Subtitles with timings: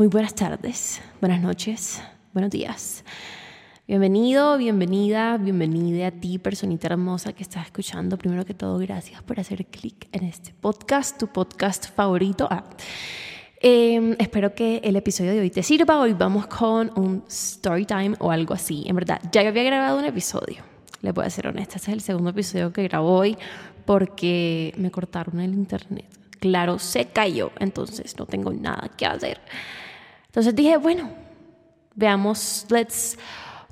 [0.00, 2.02] Muy buenas tardes, buenas noches,
[2.32, 3.04] buenos días.
[3.86, 8.16] Bienvenido, bienvenida, bienvenida a ti, personita hermosa que estás escuchando.
[8.16, 12.48] Primero que todo, gracias por hacer clic en este podcast, tu podcast favorito.
[12.50, 12.64] Ah,
[13.60, 16.00] em, espero que el episodio de hoy te sirva.
[16.00, 18.84] Hoy vamos con un story time o algo así.
[18.86, 20.62] En verdad, ya había grabado un episodio.
[21.02, 23.36] Le voy a ser honesta, este es el segundo episodio que grabo hoy
[23.84, 26.06] porque me cortaron el internet.
[26.38, 29.42] Claro, se cayó, entonces no tengo nada que hacer.
[30.30, 31.10] Entonces dije, bueno,
[31.96, 33.18] veamos, let's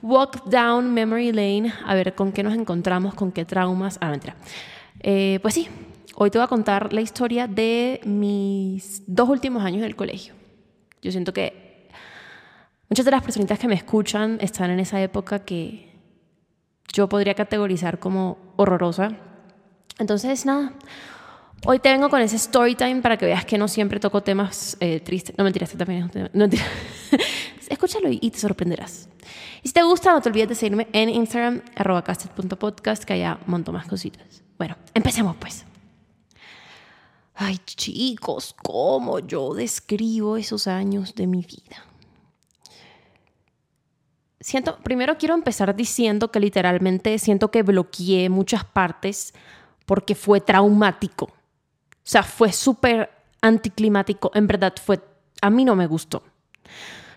[0.03, 3.97] walk down memory lane, a ver con qué nos encontramos, con qué traumas.
[4.01, 4.35] Ah, mentira.
[4.99, 5.69] Eh, pues sí,
[6.17, 10.35] hoy te voy a contar la historia de mis dos últimos años en el colegio.
[11.01, 11.89] Yo siento que
[12.89, 15.95] muchas de las personitas que me escuchan están en esa época que
[16.93, 19.13] yo podría categorizar como horrorosa.
[20.01, 20.73] Entonces, nada,
[21.67, 24.77] Hoy te vengo con ese story time para que veas que no siempre toco temas
[24.81, 25.37] eh, tristes.
[25.37, 26.65] No mentiras, este también es un tema.
[27.69, 29.09] Escúchalo y, te sorprenderás.
[29.63, 33.39] Y si te gusta, no te olvides de seguirme en Instagram, arroba castet.podcast, que allá
[33.47, 34.43] monto más cositas.
[34.57, 35.67] Bueno, empecemos pues.
[37.35, 41.85] Ay, chicos, ¿cómo yo describo esos años de mi vida?
[44.41, 49.35] Siento, primero quiero empezar diciendo que literalmente siento que bloqueé muchas partes
[49.87, 51.33] porque fue traumático.
[52.09, 53.11] O sea, fue súper
[53.43, 54.31] anticlimático.
[54.33, 54.99] En verdad, fue.
[55.43, 56.23] A mí no me gustó.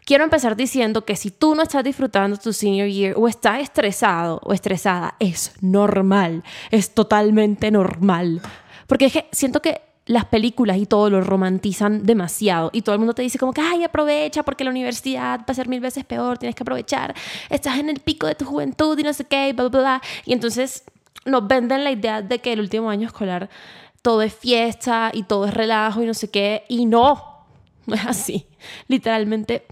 [0.03, 4.41] Quiero empezar diciendo que si tú no estás disfrutando tu senior year o estás estresado
[4.43, 6.43] o estresada, es normal.
[6.71, 8.41] Es totalmente normal.
[8.85, 12.99] Porque es que siento que las películas y todo lo romantizan demasiado y todo el
[12.99, 16.03] mundo te dice como que, ay, aprovecha porque la universidad va a ser mil veces
[16.03, 17.15] peor, tienes que aprovechar,
[17.49, 20.01] estás en el pico de tu juventud y no sé qué, bla, bla, bla.
[20.25, 20.83] Y entonces
[21.25, 23.49] nos venden la idea de que el último año escolar
[24.01, 26.63] todo es fiesta y todo es relajo y no sé qué.
[26.69, 27.45] Y no,
[27.85, 28.47] no es así.
[28.87, 29.65] Literalmente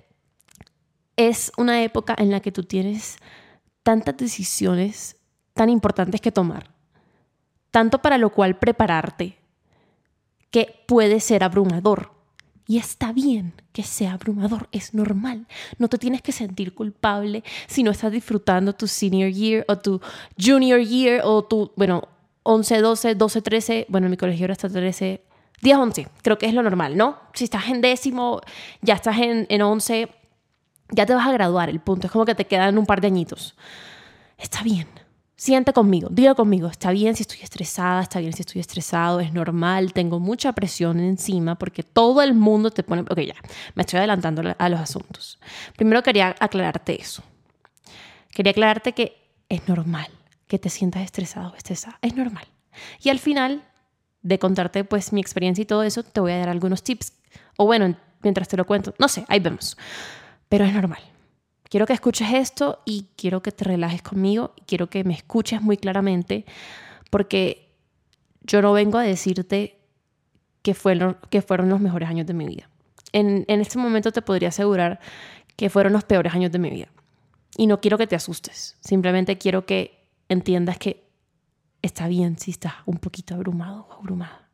[1.16, 3.18] es una época en la que tú tienes
[3.84, 5.18] tantas decisiones
[5.54, 6.72] tan importantes que tomar,
[7.72, 9.38] tanto para lo cual prepararte,
[10.52, 12.12] que puede ser abrumador.
[12.66, 15.48] Y está bien que sea abrumador, es normal.
[15.80, 20.00] No te tienes que sentir culpable si no estás disfrutando tu senior year o tu
[20.40, 22.08] junior year o tu, bueno,
[22.50, 25.22] 11, 12, 12, 13, bueno, en mi colegio era hasta 13,
[25.62, 27.20] 10, 11, creo que es lo normal, ¿no?
[27.34, 28.42] Si estás en décimo,
[28.82, 30.10] ya estás en, en 11,
[30.90, 33.08] ya te vas a graduar, el punto es como que te quedan un par de
[33.08, 33.56] añitos.
[34.36, 34.88] Está bien,
[35.36, 39.32] siente conmigo, diga conmigo, está bien si estoy estresada, está bien si estoy estresado, es
[39.32, 43.36] normal, tengo mucha presión encima porque todo el mundo te pone, ok, ya,
[43.76, 45.40] me estoy adelantando a los asuntos.
[45.76, 47.22] Primero quería aclararte eso.
[48.32, 49.16] Quería aclararte que
[49.50, 50.10] es normal
[50.50, 52.00] que te sientas estresado o estresada.
[52.02, 52.46] Es normal.
[53.02, 53.64] Y al final
[54.22, 57.14] de contarte pues mi experiencia y todo eso, te voy a dar algunos tips.
[57.56, 59.78] O bueno, mientras te lo cuento, no sé, ahí vemos.
[60.50, 61.02] Pero es normal.
[61.70, 65.62] Quiero que escuches esto y quiero que te relajes conmigo y quiero que me escuches
[65.62, 66.46] muy claramente
[67.12, 67.70] porque
[68.42, 69.78] yo no vengo a decirte
[70.64, 72.70] que fueron, que fueron los mejores años de mi vida.
[73.12, 75.00] En, en este momento te podría asegurar
[75.56, 76.88] que fueron los peores años de mi vida.
[77.56, 79.99] Y no quiero que te asustes, simplemente quiero que
[80.30, 81.10] entiendas que
[81.82, 84.50] está bien si estás un poquito abrumado o abrumada.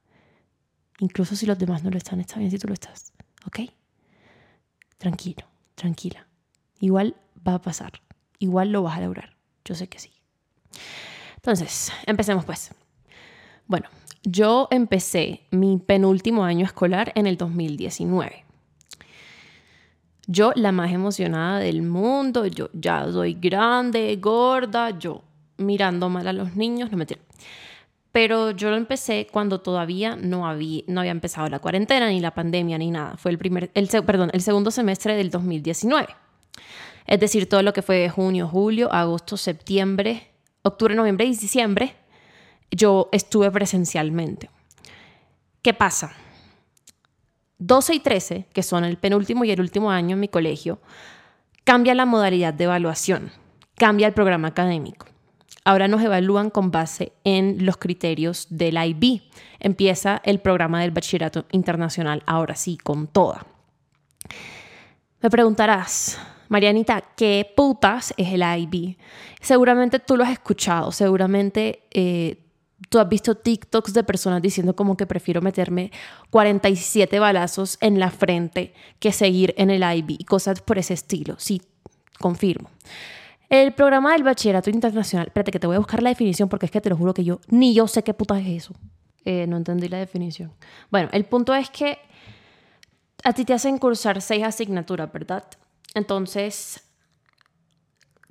[1.00, 3.14] Incluso si los demás no lo están, está bien si tú lo estás.
[3.46, 3.60] ¿Ok?
[4.98, 6.26] Tranquilo, tranquila.
[6.80, 7.16] Igual
[7.46, 7.92] va a pasar.
[8.40, 9.36] Igual lo vas a lograr.
[9.66, 10.12] Yo sé que sí.
[11.36, 12.72] Entonces, empecemos pues.
[13.68, 13.88] Bueno,
[14.24, 18.46] yo empecé mi penúltimo año escolar en el 2019.
[20.28, 25.24] Yo, la más emocionada del mundo, yo ya soy grande, gorda, yo
[25.58, 27.22] mirando mal a los niños, no me mentira.
[28.12, 32.90] Pero yo lo empecé cuando todavía no había, empezado la cuarentena, ni la pandemia, ni
[32.90, 33.18] nada.
[33.18, 33.90] Fue el, primer, el,
[34.32, 36.08] el segundo semestre del 2019.
[37.08, 40.30] Es decir, todo lo que fue junio, julio, agosto, septiembre,
[40.62, 41.94] octubre, noviembre y diciembre,
[42.72, 44.50] yo estuve presencialmente.
[45.62, 46.14] ¿Qué pasa?
[47.58, 50.80] 12 y 13, que son el penúltimo y el último año en mi colegio,
[51.66, 53.32] cambia la modalidad de evaluación,
[53.76, 55.08] cambia el programa académico
[55.66, 59.24] ahora nos evalúan con base en los criterios del IB.
[59.60, 63.46] Empieza el programa del bachillerato internacional, ahora sí, con toda.
[65.22, 66.20] Me preguntarás,
[66.50, 68.96] Marianita, ¿qué putas es el IB?
[69.42, 72.38] Seguramente tú lo has escuchado, seguramente eh,
[72.90, 75.92] tú has visto TikToks de personas diciendo como que prefiero meterme
[76.30, 81.36] 47 balazos en la frente que seguir en el IB y cosas por ese estilo.
[81.40, 81.62] Sí,
[82.20, 82.70] confirmo.
[83.50, 85.28] El programa del bachillerato internacional.
[85.28, 87.24] Espérate, que te voy a buscar la definición porque es que te lo juro que
[87.24, 88.74] yo ni yo sé qué puta es eso.
[89.24, 90.52] Eh, no entendí la definición.
[90.92, 91.98] Bueno, el punto es que
[93.24, 95.44] a ti te hacen cursar seis asignaturas, ¿verdad?
[95.96, 96.82] Entonces,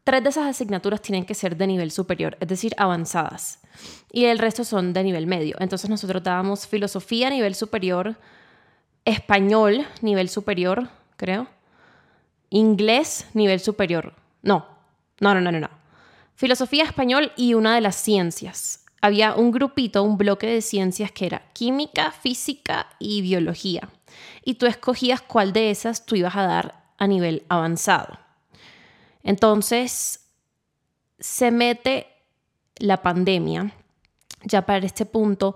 [0.05, 3.60] tres de esas asignaturas tienen que ser de nivel superior, es decir, avanzadas.
[4.12, 5.56] Y el resto son de nivel medio.
[5.58, 8.17] Entonces nosotros dábamos filosofía a nivel superior,
[9.05, 11.49] español nivel superior, creo.
[12.50, 14.14] Inglés nivel superior.
[14.43, 14.74] No,
[15.20, 15.70] no, no, no, no.
[16.34, 18.84] Filosofía, español y una de las ciencias.
[19.00, 23.88] Había un grupito, un bloque de ciencias que era química, física y biología.
[24.44, 28.19] Y tú escogías cuál de esas tú ibas a dar a nivel avanzado.
[29.22, 30.20] Entonces,
[31.19, 32.08] se mete
[32.76, 33.72] la pandemia.
[34.43, 35.55] Ya para este punto,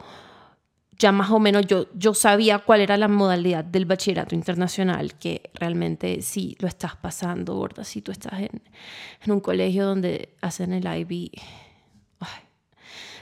[0.99, 5.50] ya más o menos yo, yo sabía cuál era la modalidad del bachillerato internacional, que
[5.55, 8.61] realmente si lo estás pasando, gorda, si tú estás en,
[9.31, 11.31] un colegio donde hacen el IB.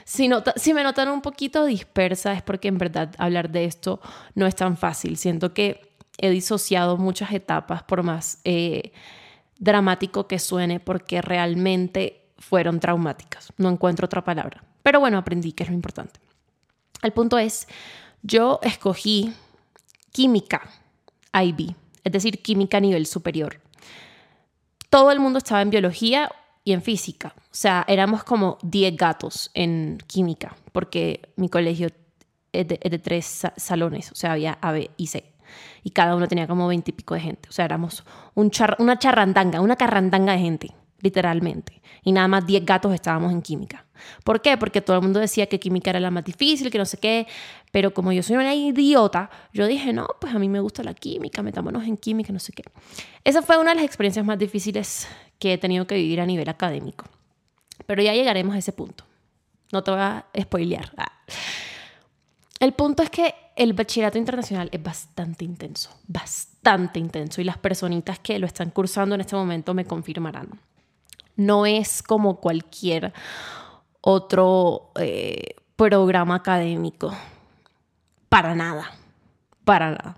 [0.05, 3.99] Si, si me notan un poquito dispersa es porque en verdad hablar de esto
[4.35, 5.17] no es tan fácil.
[5.17, 5.81] Siento que
[6.17, 8.93] he disociado muchas etapas por más eh,
[9.59, 13.51] dramático que suene porque realmente fueron traumáticas.
[13.57, 14.63] No encuentro otra palabra.
[14.81, 16.21] Pero bueno, aprendí que es lo importante.
[17.01, 17.67] El punto es,
[18.21, 19.33] yo escogí
[20.11, 20.69] química
[21.33, 23.61] IB, es decir, química a nivel superior.
[24.89, 26.31] Todo el mundo estaba en biología
[26.63, 27.33] y en física.
[27.37, 31.89] O sea, éramos como 10 gatos en química, porque mi colegio
[32.51, 35.31] es de, tres salones, o sea, había A, B y C.
[35.83, 37.47] Y cada uno tenía como 20 y pico de gente.
[37.49, 38.03] O sea, éramos
[38.33, 41.81] un una charrandanga, una carrandanga de gente, literalmente.
[42.03, 43.85] Y nada más 10 gatos estábamos en química.
[44.23, 44.57] ¿Por qué?
[44.57, 47.27] Porque todo el mundo decía que química era la más difícil, que no sé qué,
[47.71, 50.93] pero como yo soy una idiota, yo dije, no, pues a mí me gusta la
[50.93, 52.63] química, metámonos en química, no sé qué.
[53.23, 55.07] Esa fue una de las experiencias más difíciles
[55.39, 57.05] que he tenido que vivir a nivel académico.
[57.85, 59.03] Pero ya llegaremos a ese punto.
[59.71, 60.91] No te voy a spoilear.
[60.97, 61.11] Ah.
[62.59, 68.19] El punto es que el bachillerato internacional es bastante intenso, bastante intenso, y las personitas
[68.19, 70.59] que lo están cursando en este momento me confirmarán.
[71.37, 73.13] No es como cualquier
[74.01, 77.15] otro eh, programa académico.
[78.27, 78.91] Para nada,
[79.63, 80.17] para nada.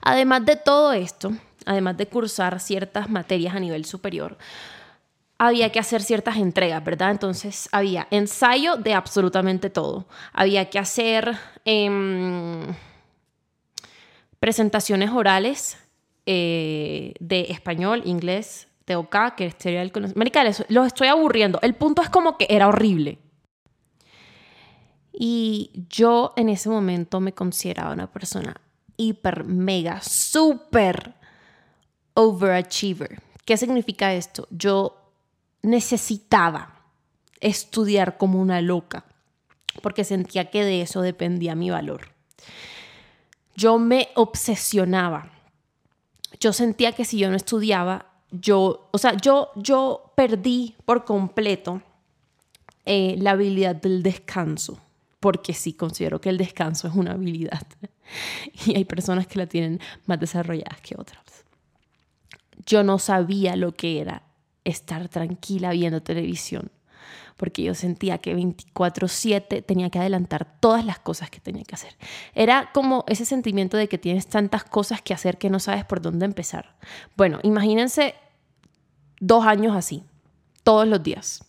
[0.00, 1.32] Además de todo esto,
[1.66, 4.38] además de cursar ciertas materias a nivel superior,
[5.38, 7.10] había que hacer ciertas entregas, ¿verdad?
[7.10, 10.06] Entonces había ensayo de absolutamente todo.
[10.32, 12.74] Había que hacer em,
[14.40, 15.76] presentaciones orales
[16.24, 20.18] eh, de español, inglés, TOK, que sería el conocimiento.
[20.18, 21.58] Marica, los estoy aburriendo.
[21.62, 23.18] El punto es como que era horrible.
[25.12, 28.54] Y yo en ese momento me consideraba una persona
[28.96, 31.14] hiper, mega, super
[32.14, 33.22] overachiever.
[33.44, 34.48] ¿Qué significa esto?
[34.50, 35.12] Yo
[35.62, 36.74] necesitaba
[37.40, 39.04] estudiar como una loca
[39.82, 42.08] porque sentía que de eso dependía mi valor.
[43.54, 45.30] Yo me obsesionaba.
[46.40, 51.82] Yo sentía que si yo no estudiaba, yo, o sea, yo, yo perdí por completo
[52.84, 54.78] eh, la habilidad del descanso,
[55.20, 57.66] porque sí considero que el descanso es una habilidad
[58.66, 61.22] y hay personas que la tienen más desarrolladas que otras.
[62.64, 64.22] Yo no sabía lo que era
[64.64, 66.70] estar tranquila viendo televisión,
[67.36, 71.96] porque yo sentía que 24/7 tenía que adelantar todas las cosas que tenía que hacer.
[72.34, 76.00] Era como ese sentimiento de que tienes tantas cosas que hacer que no sabes por
[76.00, 76.76] dónde empezar.
[77.16, 78.14] Bueno, imagínense
[79.20, 80.02] dos años así,
[80.62, 81.44] todos los días,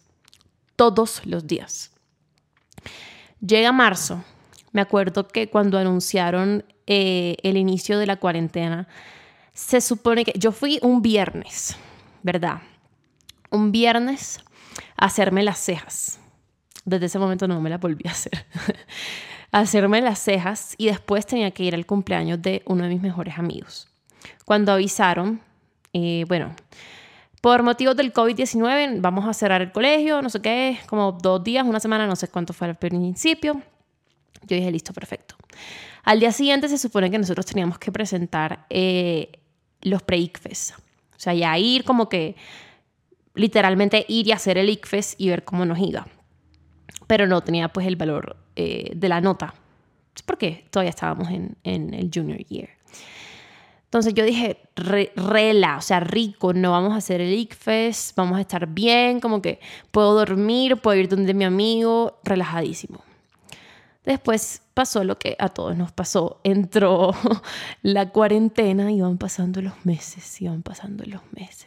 [0.75, 1.91] todos los días.
[3.39, 4.24] Llega marzo,
[4.72, 8.88] me acuerdo que cuando anunciaron eh, el inicio de la cuarentena,
[9.53, 11.75] se supone que yo fui un viernes,
[12.24, 12.62] ¿verdad?
[13.50, 14.39] Un viernes
[14.96, 16.19] hacerme las cejas.
[16.86, 18.46] Desde ese momento no me las volví a hacer.
[19.51, 23.38] hacerme las cejas y después tenía que ir al cumpleaños de uno de mis mejores
[23.38, 23.88] amigos.
[24.46, 25.41] Cuando avisaron,
[25.93, 26.55] eh, bueno,
[27.41, 31.65] por motivos del COVID-19 vamos a cerrar el colegio, no sé qué, como dos días,
[31.65, 33.62] una semana, no sé cuánto fue al principio.
[34.43, 35.36] Yo dije, listo, perfecto.
[36.03, 39.39] Al día siguiente se supone que nosotros teníamos que presentar eh,
[39.81, 40.74] los pre-ICFES.
[41.15, 42.36] O sea, ya ir como que
[43.38, 46.08] literalmente ir y hacer el ICFES y ver cómo nos iba.
[47.08, 49.53] Pero no tenía pues el valor eh, de la nota.
[50.25, 52.70] Porque todavía estábamos en, el junior year.
[53.86, 58.41] Entonces yo dije, rela, o sea, rico, no vamos a hacer el ICFES, vamos a
[58.41, 63.01] estar bien, como que puedo dormir, puedo ir donde mi amigo, relajadísimo.
[64.03, 66.39] Después pasó lo que a todos nos pasó.
[66.44, 67.13] Entró
[67.82, 71.66] la cuarentena, iban pasando los meses, iban pasando los meses.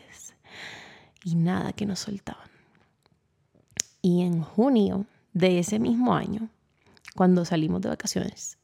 [1.24, 2.48] Y nada que nos soltaban.
[4.02, 6.48] Y en junio de ese mismo año,
[7.14, 8.58] cuando salimos de vacaciones,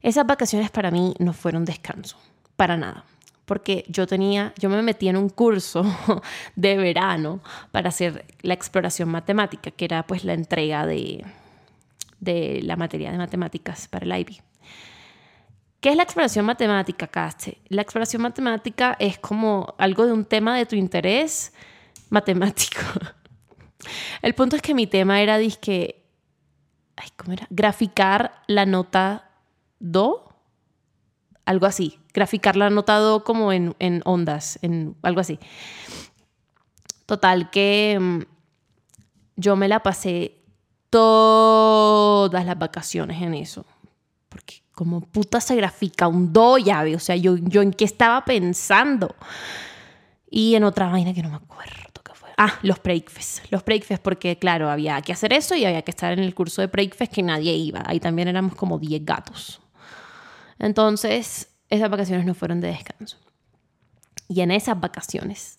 [0.00, 2.16] Esas vacaciones para mí no fueron descanso,
[2.56, 3.04] para nada,
[3.46, 5.82] porque yo tenía, yo me metí en un curso
[6.56, 7.40] de verano
[7.72, 11.24] para hacer la exploración matemática, que era pues la entrega de,
[12.20, 14.40] de la materia de matemáticas para el IB.
[15.80, 17.58] ¿Qué es la exploración matemática, Caste?
[17.68, 21.52] La exploración matemática es como algo de un tema de tu interés
[22.10, 22.80] matemático.
[24.22, 26.04] El punto es que mi tema era, disque,
[26.96, 27.46] ay, ¿cómo era?
[27.50, 29.30] Graficar la nota
[29.78, 30.34] do,
[31.44, 32.00] algo así.
[32.12, 35.38] Graficar la nota do como en, en ondas, en algo así.
[37.06, 38.22] Total que mm,
[39.36, 40.42] yo me la pasé
[40.90, 43.64] todas las vacaciones en eso.
[44.28, 49.16] Porque como puta se grafica un do o sea, yo, yo en qué estaba pensando.
[50.30, 52.30] Y en otra vaina que no me acuerdo qué fue.
[52.38, 53.42] Ah, los breakfasts.
[53.50, 56.60] Los breakfasts porque, claro, había que hacer eso y había que estar en el curso
[56.60, 57.82] de breakfast que nadie iba.
[57.86, 59.60] Ahí también éramos como 10 gatos.
[60.60, 63.18] Entonces, esas vacaciones no fueron de descanso.
[64.28, 65.58] Y en esas vacaciones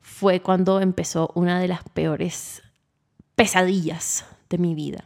[0.00, 2.62] fue cuando empezó una de las peores
[3.34, 5.02] pesadillas de mi vida.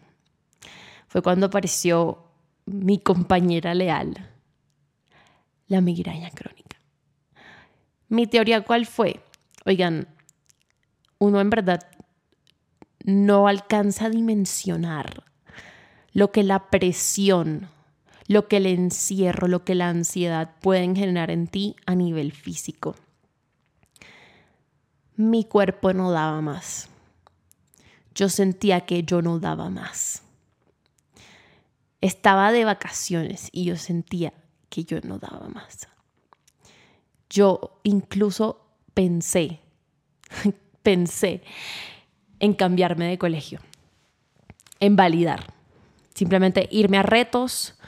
[1.09, 2.32] Fue cuando apareció
[2.73, 4.31] mi compañera leal,
[5.69, 6.79] la migraña crónica.
[8.09, 9.21] Mi teoría cuál fue?
[9.65, 10.09] Oigan,
[11.19, 11.87] uno en verdad
[13.05, 15.25] no alcanza a dimensionar
[16.13, 17.69] lo que la presión,
[18.27, 22.97] lo que el encierro, lo que la ansiedad pueden generar en ti a nivel físico.
[25.17, 26.89] Mi cuerpo no daba más.
[28.15, 30.23] Yo sentía que yo no daba más
[32.03, 34.35] estaba de vacaciones y yo sentía
[34.69, 35.89] que yo no daba más.
[37.31, 38.61] Yo incluso
[38.93, 39.61] pensé,
[40.83, 41.43] pensé
[42.41, 43.61] en cambiarme de colegio,
[44.81, 45.55] en validar,
[46.13, 47.79] simplemente irme a retos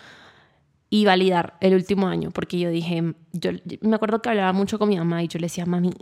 [0.88, 4.88] y validar el último año, porque yo dije, yo me acuerdo que hablaba mucho con
[4.88, 5.92] mi mamá y yo le decía, mami,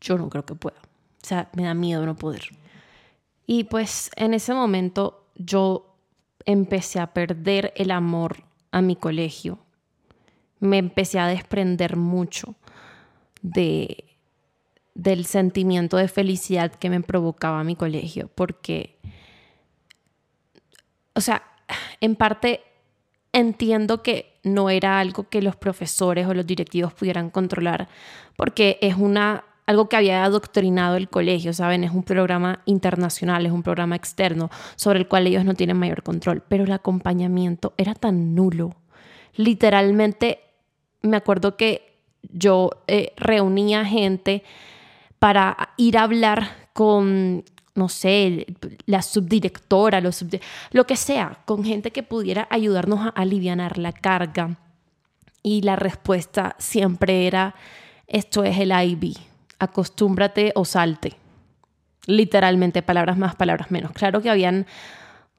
[0.00, 2.42] yo no creo que pueda, o sea, me da miedo no poder.
[3.46, 5.93] Y pues en ese momento yo
[6.46, 9.58] empecé a perder el amor a mi colegio.
[10.60, 12.54] Me empecé a desprender mucho
[13.42, 14.04] de
[14.94, 18.96] del sentimiento de felicidad que me provocaba mi colegio, porque,
[21.14, 21.42] o sea,
[22.00, 22.62] en parte
[23.32, 27.88] entiendo que no era algo que los profesores o los directivos pudieran controlar,
[28.36, 31.84] porque es una algo que había adoctrinado el colegio, ¿saben?
[31.84, 36.02] Es un programa internacional, es un programa externo sobre el cual ellos no tienen mayor
[36.02, 38.74] control, pero el acompañamiento era tan nulo.
[39.36, 40.40] Literalmente,
[41.02, 41.94] me acuerdo que
[42.32, 44.42] yo eh, reunía gente
[45.18, 47.44] para ir a hablar con,
[47.74, 48.46] no sé,
[48.86, 54.58] la subdirectora, lo que sea, con gente que pudiera ayudarnos a aliviar la carga.
[55.42, 57.54] Y la respuesta siempre era,
[58.06, 59.14] esto es el IB,
[59.64, 61.16] acostúmbrate o salte.
[62.06, 63.92] Literalmente, palabras más, palabras menos.
[63.92, 64.66] Claro que habían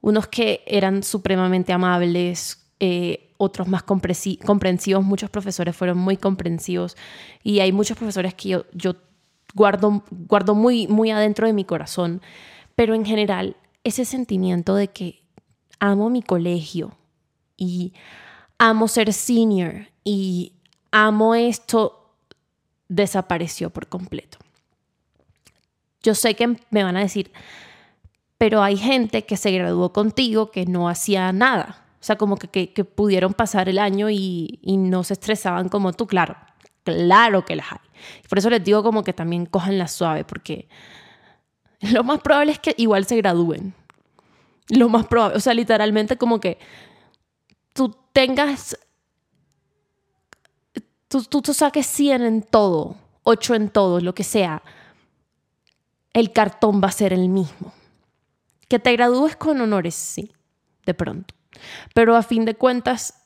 [0.01, 6.95] unos que eran supremamente amables, eh, otros más comprensivos, muchos profesores fueron muy comprensivos
[7.43, 8.95] y hay muchos profesores que yo, yo
[9.53, 12.21] guardo, guardo muy, muy adentro de mi corazón,
[12.75, 15.23] pero en general ese sentimiento de que
[15.79, 16.97] amo mi colegio
[17.57, 17.93] y
[18.57, 20.53] amo ser senior y
[20.91, 22.04] amo esto
[22.87, 24.37] desapareció por completo.
[26.01, 27.31] Yo sé que me van a decir,
[28.37, 31.83] pero hay gente que se graduó contigo que no hacía nada.
[31.99, 35.93] O sea, como que, que, pudieron pasar el año y, y, no se estresaban como
[35.93, 36.05] tú.
[36.05, 36.35] Claro,
[36.83, 37.79] claro que las hay.
[38.29, 40.67] Por eso les digo como que también cojan la suave, porque
[41.91, 43.73] lo más probable es que igual se gradúen.
[44.69, 46.59] Lo más probable, o sea, literalmente como que
[47.73, 48.77] tú tengas
[51.07, 54.61] tú, tú, saques 100 en todo, 8 en todo, lo que sea,
[56.13, 57.73] el cartón va a ser el mismo.
[58.67, 60.31] Que te gradúes con honores, sí,
[60.85, 61.35] de pronto.
[61.93, 63.21] Pero a fin de cuentas,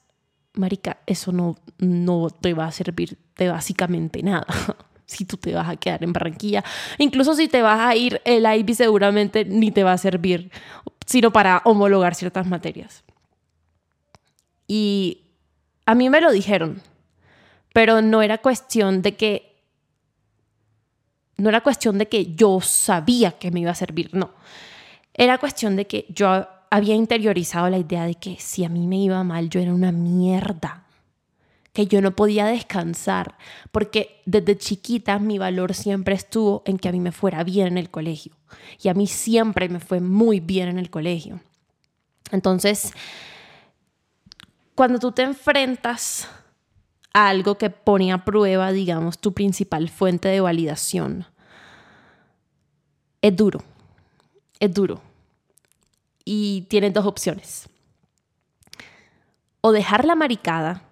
[0.53, 4.45] Marica, eso no, no te va a servir de básicamente nada.
[5.09, 6.63] si tú te vas a quedar en Barranquilla.
[6.99, 10.51] Incluso si te vas a ir, el IB seguramente ni te va a servir,
[11.05, 13.03] sino para homologar ciertas materias.
[14.67, 15.23] Y
[15.87, 16.83] a mí me lo dijeron
[17.73, 19.49] pero no era cuestión de que
[21.37, 24.31] no era cuestión de que yo sabía que me iba a servir, no.
[25.13, 28.97] Era cuestión de que yo había interiorizado la idea de que si a mí me
[28.97, 30.83] iba mal, yo era una mierda,
[31.73, 33.37] que yo no podía descansar,
[33.71, 37.77] porque desde chiquita mi valor siempre estuvo en que a mí me fuera bien en
[37.77, 38.33] el colegio,
[38.81, 41.39] y a mí siempre me fue muy bien en el colegio.
[42.31, 42.93] Entonces,
[44.75, 46.27] cuando tú te enfrentas
[47.13, 51.25] algo que pone a prueba, digamos, tu principal fuente de validación,
[53.21, 53.63] es duro,
[54.59, 55.01] es duro.
[56.23, 57.67] Y tienes dos opciones.
[59.61, 60.83] O dejar la maricada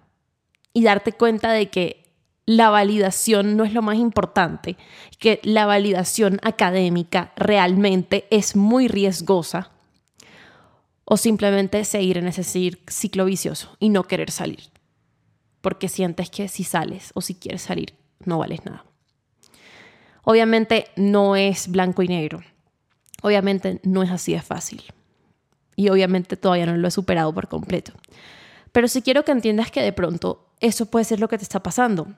[0.72, 2.04] y darte cuenta de que
[2.44, 4.76] la validación no es lo más importante,
[5.18, 9.70] que la validación académica realmente es muy riesgosa,
[11.10, 14.60] o simplemente seguir en ese ciclo vicioso y no querer salir,
[15.68, 17.92] porque sientes que si sales o si quieres salir
[18.24, 18.86] no vales nada.
[20.24, 22.40] Obviamente no es blanco y negro,
[23.20, 24.82] obviamente no es así de fácil
[25.76, 27.92] y obviamente todavía no lo he superado por completo.
[28.72, 31.62] Pero sí quiero que entiendas que de pronto eso puede ser lo que te está
[31.62, 32.14] pasando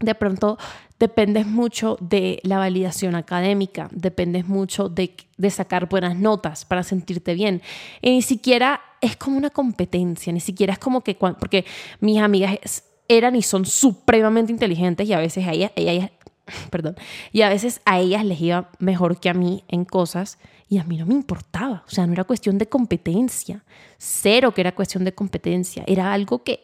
[0.00, 0.58] de pronto
[0.98, 5.14] dependes mucho de la validación académica, dependes mucho de,
[5.50, 7.62] sacar buenas notas para sentirte bien.
[8.00, 11.64] Y ni siquiera es como una competencia, ni siquiera es como que, porque
[12.00, 16.10] mis amigas eran y son supremamente inteligentes y a veces a ellas,
[16.70, 16.96] perdón,
[17.32, 20.84] y a veces a ellas les iba mejor que a mí en cosas y a
[20.84, 23.62] mí no me importaba, o sea, no era cuestión de competencia,
[23.98, 26.62] cero que era cuestión de competencia, era algo que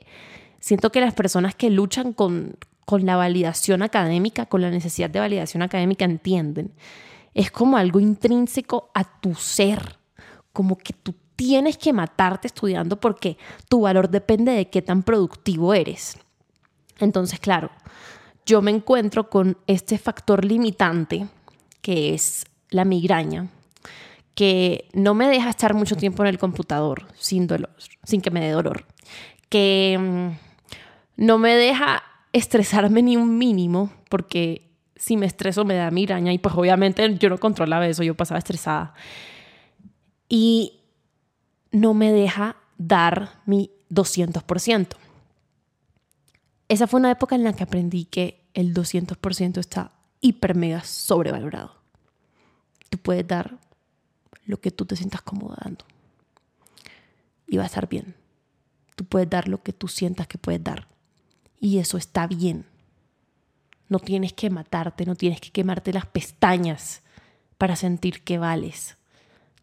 [0.59, 2.57] siento que las personas que luchan con,
[2.91, 6.73] con la validación académica, con la necesidad de validación académica, entienden.
[7.35, 9.97] Es como algo intrínseco a tu ser,
[10.53, 15.73] como que tú tienes que matarte estudiando porque tu valor depende de qué tan productivo
[15.73, 16.19] eres.
[16.99, 17.71] Entonces, claro,
[18.45, 21.29] yo me encuentro con este factor limitante
[21.83, 23.47] que es la migraña,
[24.35, 27.71] que no me deja estar mucho tiempo en el computador sin dolor,
[28.03, 28.85] sin que me dé dolor,
[29.49, 35.91] que mm, no me deja estresarme ni un mínimo, porque si me estreso me da
[35.91, 38.95] miraña y pues obviamente yo no controlaba eso, yo pasaba estresada.
[40.29, 40.81] Y
[41.73, 44.89] no me deja dar mi 200%.
[46.69, 51.75] Esa fue una época en la que aprendí que el 200% está hiper mega sobrevalorado.
[52.91, 53.59] Tú puedes dar
[54.45, 55.85] lo que tú te sientas cómodo dando.
[57.47, 58.15] Y va a estar bien.
[58.97, 60.90] Tú puedes dar lo que tú sientas que puedes dar.
[61.61, 62.65] Y eso está bien.
[63.89, 67.03] No tienes que matarte, no tienes que quemarte las pestañas
[67.59, 68.97] para sentir que vales.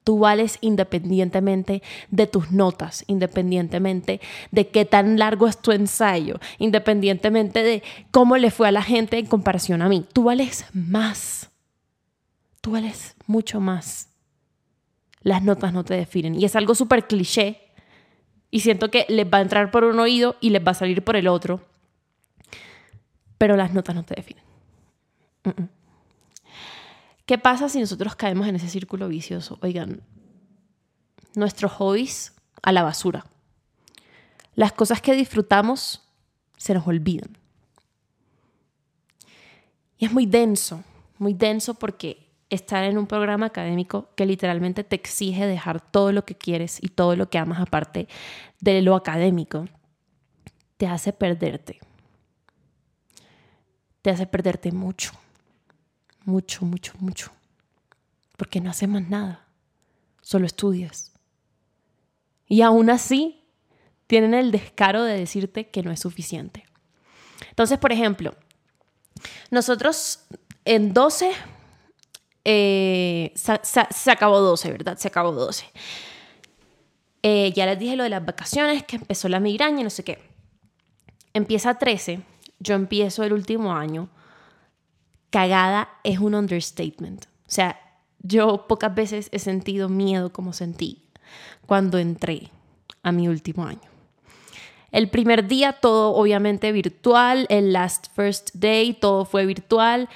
[0.03, 1.81] Tú vales independientemente
[2.11, 8.51] de tus notas, independientemente de qué tan largo es tu ensayo, independientemente de cómo le
[8.51, 10.05] fue a la gente en comparación a mí.
[10.13, 11.49] Tú vales más.
[12.61, 14.09] Tú vales mucho más.
[15.21, 16.35] Las notas no te definen.
[16.35, 17.61] Y es algo súper cliché.
[18.51, 21.03] Y siento que les va a entrar por un oído y les va a salir
[21.03, 21.61] por el otro
[23.37, 24.43] pero las notas no te definen.
[27.25, 29.57] ¿Qué pasa si nosotros caemos en ese círculo vicioso?
[29.61, 30.01] Oigan,
[31.35, 33.25] nuestros hobbies a la basura.
[34.55, 36.03] Las cosas que disfrutamos
[36.55, 37.37] se nos olvidan.
[39.97, 40.83] Y es muy denso,
[41.17, 46.23] muy denso porque estar en un programa académico que literalmente te exige dejar todo lo
[46.23, 48.07] que quieres y todo lo que amas aparte
[48.61, 49.67] de lo académico,
[50.77, 51.79] te hace perderte
[54.07, 55.11] te hace perderte mucho,
[56.23, 57.29] mucho, mucho, mucho.
[58.37, 59.45] Porque no haces más nada,
[60.21, 61.11] solo estudias.
[62.47, 63.43] Y aún así,
[64.07, 66.63] tienen el descaro de decirte que no es suficiente.
[67.49, 68.33] Entonces, por ejemplo,
[69.51, 70.21] nosotros
[70.63, 71.33] en 12,
[72.45, 74.97] eh, se, acabó 12, ¿verdad?
[74.97, 75.65] Se acabó 12.
[77.23, 80.17] Eh, ya les dije lo de las vacaciones, que empezó la migraña, no sé qué.
[81.33, 82.21] Empieza 13
[82.59, 84.09] yo empiezo el último año,
[85.29, 87.25] cagada es un understatement.
[87.25, 87.79] O sea,
[88.19, 91.03] yo pocas veces he sentido miedo como sentí
[91.65, 92.49] cuando entré
[93.03, 93.81] a mi último año.
[94.91, 100.09] El primer día todo obviamente virtual, el last first day todo fue virtual.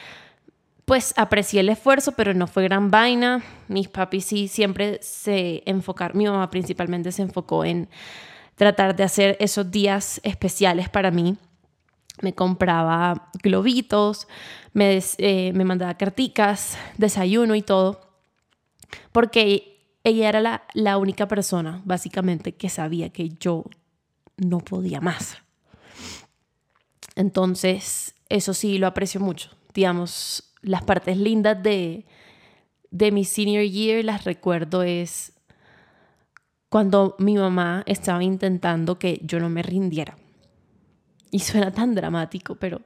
[0.86, 3.44] Pues aprecié el esfuerzo, pero no fue gran vaina.
[3.68, 7.90] Mis papis sí siempre se enfocaron, mi mamá principalmente se enfocó en
[8.56, 11.38] tratar de hacer esos días especiales para mí
[12.22, 14.28] me compraba globitos,
[14.74, 18.02] me, eh, me mandaba carticas, desayuno y todo,
[19.12, 23.66] porque ella era la, la única persona, básicamente, que sabía que yo
[24.38, 25.38] no podía más.
[27.16, 29.52] Entonces, eso sí lo aprecio mucho.
[29.74, 32.06] Digamos, las partes lindas de,
[32.90, 35.34] de mi senior year, las recuerdo es
[36.70, 40.18] cuando mi mamá estaba intentando que yo no me rindiera.
[41.32, 42.82] Y suena tan dramático, pero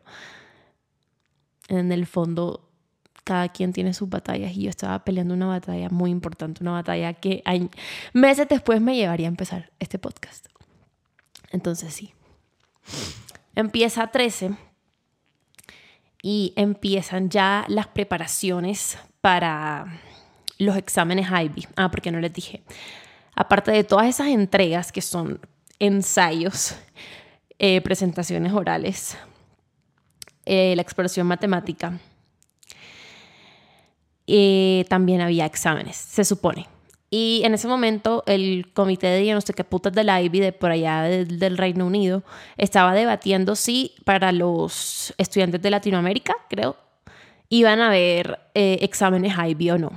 [1.68, 2.70] en el fondo
[3.26, 7.14] cada quien tiene sus batallas y yo estaba peleando una batalla muy importante, una batalla
[7.14, 7.44] que
[8.14, 10.46] meses después me llevaría a empezar este podcast.
[11.52, 12.14] Entonces sí.
[13.56, 14.56] Empieza 13
[16.22, 20.00] y empiezan ya las preparaciones para
[20.60, 21.68] los exámenes IB.
[21.76, 22.64] Ah, porque no les dije.
[23.34, 25.40] Aparte de todas esas entregas que son
[25.80, 26.76] ensayos,
[27.58, 29.18] eh, presentaciones orales,
[30.46, 31.98] eh, la exploración matemática,
[34.28, 36.68] eh, también había exámenes, se supone.
[37.10, 40.52] Y en ese momento el comité de no sé qué putas de la IBI de
[40.52, 42.24] por allá del Reino Unido
[42.58, 46.76] estaba debatiendo si para los estudiantes de Latinoamérica, creo,
[47.48, 49.92] iban a haber exámenes IB o no.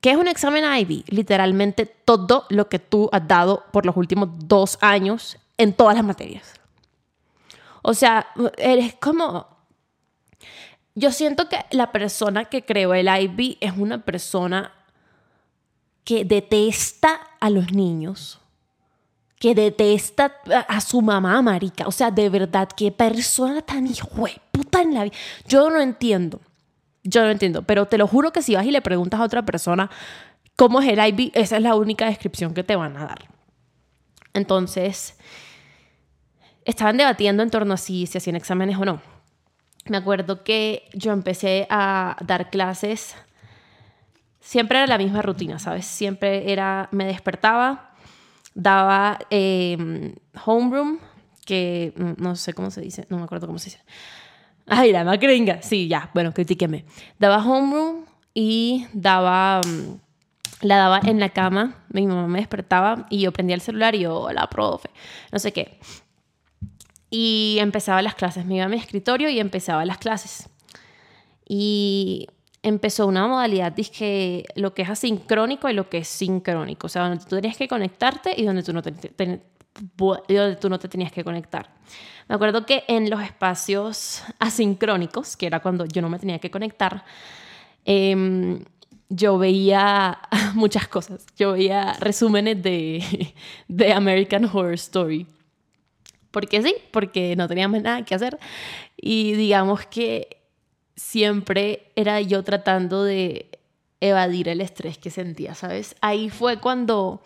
[0.00, 1.04] ¿Qué es un examen IB?
[1.08, 6.04] Literalmente todo lo que tú has dado por los últimos dos años en todas las
[6.04, 6.54] materias.
[7.82, 9.58] O sea, eres como...
[10.94, 14.72] Yo siento que la persona que creó el IB es una persona
[16.02, 18.40] que detesta a los niños,
[19.38, 20.34] que detesta
[20.66, 21.86] a su mamá, marica.
[21.86, 24.08] O sea, de verdad, qué persona tan hijo
[24.50, 25.14] puta en la vida.
[25.46, 26.40] Yo no entiendo.
[27.04, 29.44] Yo no entiendo, pero te lo juro que si vas y le preguntas a otra
[29.44, 29.90] persona
[30.56, 33.28] cómo es el IB, esa es la única descripción que te van a dar.
[34.34, 35.16] Entonces,
[36.68, 39.00] estaban debatiendo en torno a si se hacían exámenes o no.
[39.86, 43.16] Me acuerdo que yo empecé a dar clases,
[44.38, 45.86] siempre era la misma rutina, ¿sabes?
[45.86, 47.94] Siempre era, me despertaba,
[48.54, 50.98] daba eh, homeroom,
[51.46, 53.82] que no sé cómo se dice, no me acuerdo cómo se dice
[54.66, 55.62] Ay, la más gringa.
[55.62, 56.84] Sí, ya, bueno, critíqueme.
[57.18, 58.04] Daba homeroom
[58.34, 59.62] y daba...
[59.66, 60.00] Mm,
[60.60, 64.00] la daba en la cama, mi mamá me despertaba y yo prendía el celular y
[64.00, 64.90] yo, hola, profe,
[65.30, 65.78] no sé qué.
[67.10, 70.48] Y empezaba las clases, me iba a mi escritorio y empezaba las clases.
[71.48, 72.28] Y
[72.62, 77.08] empezó una modalidad, dije, lo que es asincrónico y lo que es sincrónico, o sea,
[77.08, 78.92] donde tú tenías que conectarte y donde tú no, te,
[79.96, 81.70] donde tú no te tenías que conectar.
[82.28, 86.50] Me acuerdo que en los espacios asincrónicos, que era cuando yo no me tenía que
[86.50, 87.04] conectar,
[87.84, 88.64] em,
[89.08, 90.18] yo veía
[90.54, 91.24] muchas cosas.
[91.36, 93.34] Yo veía resúmenes de,
[93.68, 95.26] de American Horror Story.
[96.38, 98.38] Porque sí, porque no teníamos nada que hacer.
[98.96, 100.40] Y digamos que
[100.94, 103.50] siempre era yo tratando de
[103.98, 105.96] evadir el estrés que sentía, ¿sabes?
[106.00, 107.24] Ahí fue cuando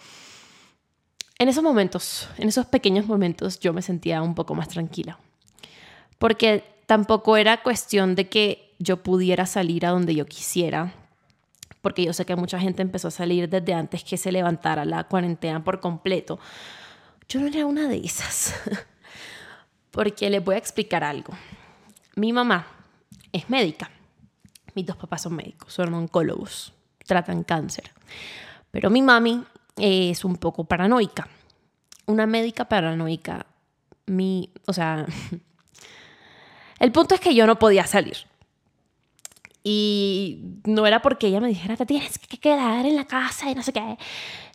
[1.39, 5.19] en esos momentos, en esos pequeños momentos, yo me sentía un poco más tranquila.
[6.19, 10.95] Porque tampoco era cuestión de que yo pudiera salir a donde yo quisiera,
[11.83, 15.05] porque yo sé que mucha gente empezó a salir desde antes que se levantara la
[15.05, 16.39] cuarentena por completo.
[17.33, 18.55] Yo no era una de esas,
[19.93, 21.33] porque les voy a explicar algo.
[22.17, 22.67] Mi mamá
[23.31, 23.91] es médica,
[24.75, 26.73] mis dos papás son médicos, son oncólogos,
[27.07, 27.93] tratan cáncer,
[28.71, 29.45] pero mi mami
[29.77, 31.29] es un poco paranoica.
[32.07, 33.47] Una médica paranoica.
[34.07, 35.07] Mi, o sea,
[36.81, 38.17] el punto es que yo no podía salir.
[39.65, 43.55] Y no era porque ella me dijera, te tienes que quedar en la casa y
[43.55, 43.97] no sé qué.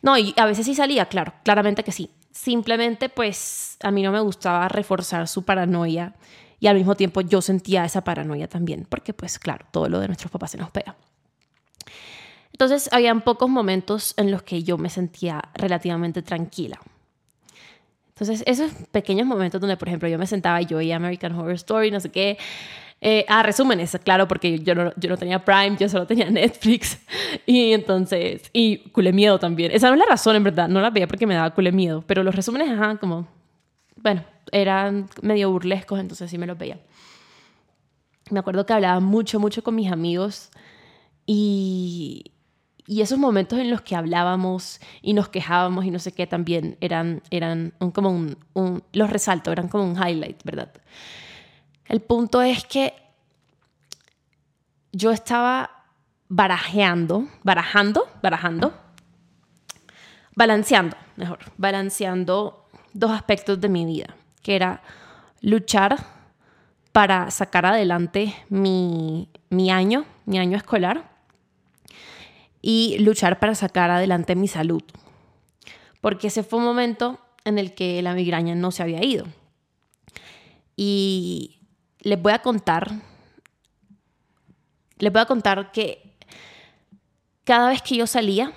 [0.02, 2.10] No, y a veces sí salía, claro, claramente que sí.
[2.30, 6.14] Simplemente pues a mí no me gustaba reforzar su paranoia
[6.60, 10.08] y al mismo tiempo yo sentía esa paranoia también, porque pues claro, todo lo de
[10.08, 10.96] nuestros papás se nos pega.
[12.52, 16.80] Entonces, habían pocos momentos en los que yo me sentía relativamente tranquila.
[18.08, 21.52] Entonces, esos pequeños momentos donde, por ejemplo, yo me sentaba y yo veía American Horror
[21.52, 22.36] Story, no sé qué.
[23.00, 26.98] Eh, ah, resúmenes, claro, porque yo no, yo no tenía Prime, yo solo tenía Netflix.
[27.46, 29.70] Y entonces, y culé miedo también.
[29.72, 32.04] Esa no es la razón, en verdad, no la veía porque me daba culé miedo.
[32.06, 33.26] Pero los resúmenes, ajá, como,
[33.96, 36.78] bueno, eran medio burlescos, entonces sí me los veía.
[38.30, 40.50] Me acuerdo que hablaba mucho, mucho con mis amigos
[41.24, 42.32] y,
[42.86, 46.76] y esos momentos en los que hablábamos y nos quejábamos y no sé qué también
[46.80, 50.72] eran, eran como un, un, los resalto, eran como un highlight, ¿verdad?
[51.88, 52.94] El punto es que
[54.92, 55.86] yo estaba
[56.28, 58.74] barajeando, barajando, barajando,
[60.34, 64.82] balanceando, mejor, balanceando dos aspectos de mi vida, que era
[65.40, 65.96] luchar
[66.92, 71.10] para sacar adelante mi, mi año, mi año escolar,
[72.60, 74.82] y luchar para sacar adelante mi salud.
[76.02, 79.26] Porque ese fue un momento en el que la migraña no se había ido.
[80.76, 81.57] Y
[82.00, 82.90] les voy a contar,
[84.98, 86.16] les voy a contar que
[87.44, 88.52] cada vez que yo salía,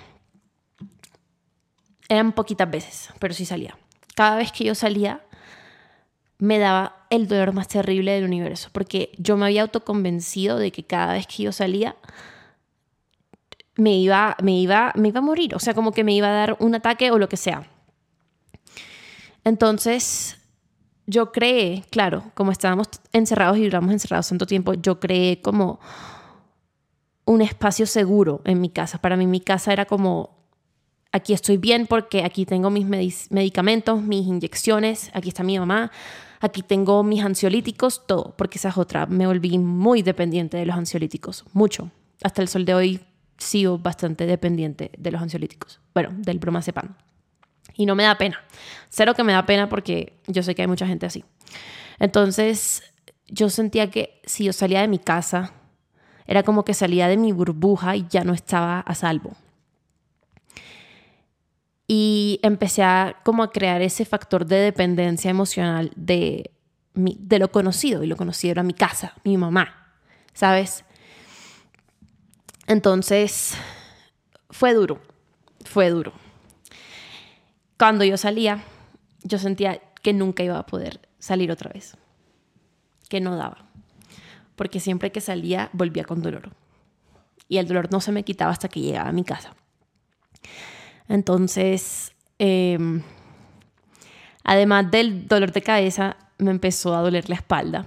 [2.08, 3.78] eran poquitas veces, pero sí salía.
[4.14, 5.24] Cada vez que yo salía,
[6.38, 10.84] me daba el dolor más terrible del universo, porque yo me había autoconvencido de que
[10.84, 11.96] cada vez que yo salía,
[13.76, 16.32] me iba, me, iba, me iba a morir, o sea, como que me iba a
[16.32, 17.66] dar un ataque o lo que sea.
[19.44, 20.38] Entonces,
[21.06, 25.80] yo creé, claro, como estábamos encerrados y duramos encerrados tanto tiempo, yo creé como
[27.24, 28.98] un espacio seguro en mi casa.
[28.98, 30.30] Para mí mi casa era como,
[31.12, 32.86] aquí estoy bien porque aquí tengo mis
[33.30, 35.90] medicamentos, mis inyecciones, aquí está mi mamá,
[36.40, 39.06] aquí tengo mis ansiolíticos, todo, porque esa es otra.
[39.06, 41.90] Me volví muy dependiente de los ansiolíticos, mucho.
[42.22, 43.00] Hasta el sol de hoy
[43.38, 45.80] sigo bastante dependiente de los ansiolíticos.
[45.94, 46.94] Bueno, del bromazepam.
[47.74, 48.42] Y no me da pena.
[48.88, 51.24] Cero que me da pena porque yo sé que hay mucha gente así.
[51.98, 52.82] Entonces,
[53.28, 55.52] yo sentía que si yo salía de mi casa,
[56.26, 59.32] era como que salía de mi burbuja y ya no estaba a salvo.
[61.86, 66.52] Y empecé a como a crear ese factor de dependencia emocional de,
[66.94, 68.02] de lo conocido.
[68.02, 69.94] Y lo conocido era mi casa, mi mamá,
[70.32, 70.84] ¿sabes?
[72.66, 73.54] Entonces,
[74.50, 75.02] fue duro,
[75.64, 76.21] fue duro
[77.82, 78.62] cuando yo salía,
[79.24, 81.96] yo sentía que nunca iba a poder salir otra vez,
[83.08, 83.64] que no daba,
[84.54, 86.50] porque siempre que salía volvía con dolor
[87.48, 89.56] y el dolor no se me quitaba hasta que llegaba a mi casa.
[91.08, 93.02] Entonces, em,
[94.44, 97.86] además del dolor de cabeza, me empezó a doler la espalda.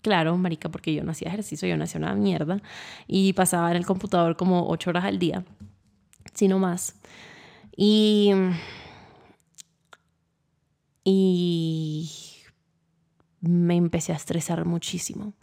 [0.00, 2.62] Claro, marica, porque yo no hacía ejercicio, yo no hacía una mierda
[3.08, 5.44] y pasaba en el computador como ocho horas al día,
[6.34, 6.94] sino más.
[7.76, 8.32] Y
[11.04, 12.10] y
[13.40, 15.34] me empecé a estresar muchísimo.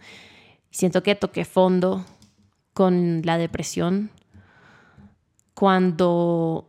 [0.70, 2.06] Siento que toqué fondo
[2.74, 4.12] con la depresión
[5.54, 6.68] cuando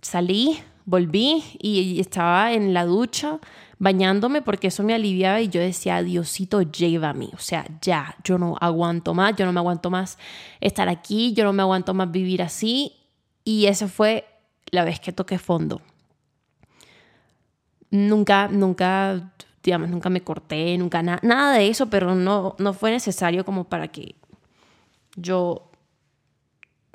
[0.00, 3.38] salí, volví y estaba en la ducha
[3.78, 7.30] bañándome porque eso me aliviaba y yo decía, Diosito, llévame.
[7.34, 10.18] O sea, ya, yo no aguanto más, yo no me aguanto más
[10.60, 12.92] estar aquí, yo no me aguanto más vivir así.
[13.44, 14.24] Y esa fue
[14.70, 15.80] la vez que toqué fondo
[17.92, 23.44] nunca, nunca, digamos, nunca me corté, nunca nada de eso, pero no, no fue necesario
[23.44, 24.16] como para que
[25.14, 25.70] yo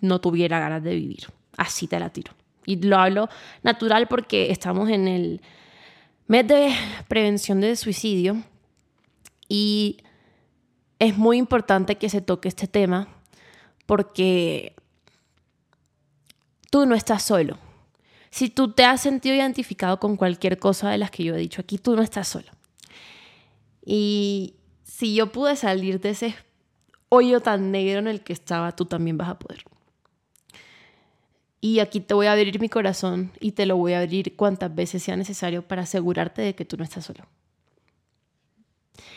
[0.02, 1.28] no tuviera ganas de vivir.
[1.56, 2.34] Así te la tiro.
[2.66, 3.30] Y lo hablo
[3.64, 5.42] natural porque estamos en el
[6.28, 6.74] mes de
[7.08, 8.44] prevención de suicidio
[9.48, 9.98] y
[11.00, 13.08] es muy importante que se toque este tema
[13.86, 14.76] porque
[16.72, 17.58] tú no estás solo.
[18.38, 21.60] Si tú te has sentido identificado con cualquier cosa de las que yo he dicho
[21.60, 22.46] aquí, tú no estás solo.
[23.84, 26.36] Y si yo pude salir de ese
[27.10, 29.64] hoyo tan negro en el que estaba, tú también vas a poder.
[31.62, 34.76] Y aquí te voy a abrir mi corazón y te lo voy a abrir cuantas
[34.76, 37.26] veces sea necesario para asegurarte de que tú no estás solo.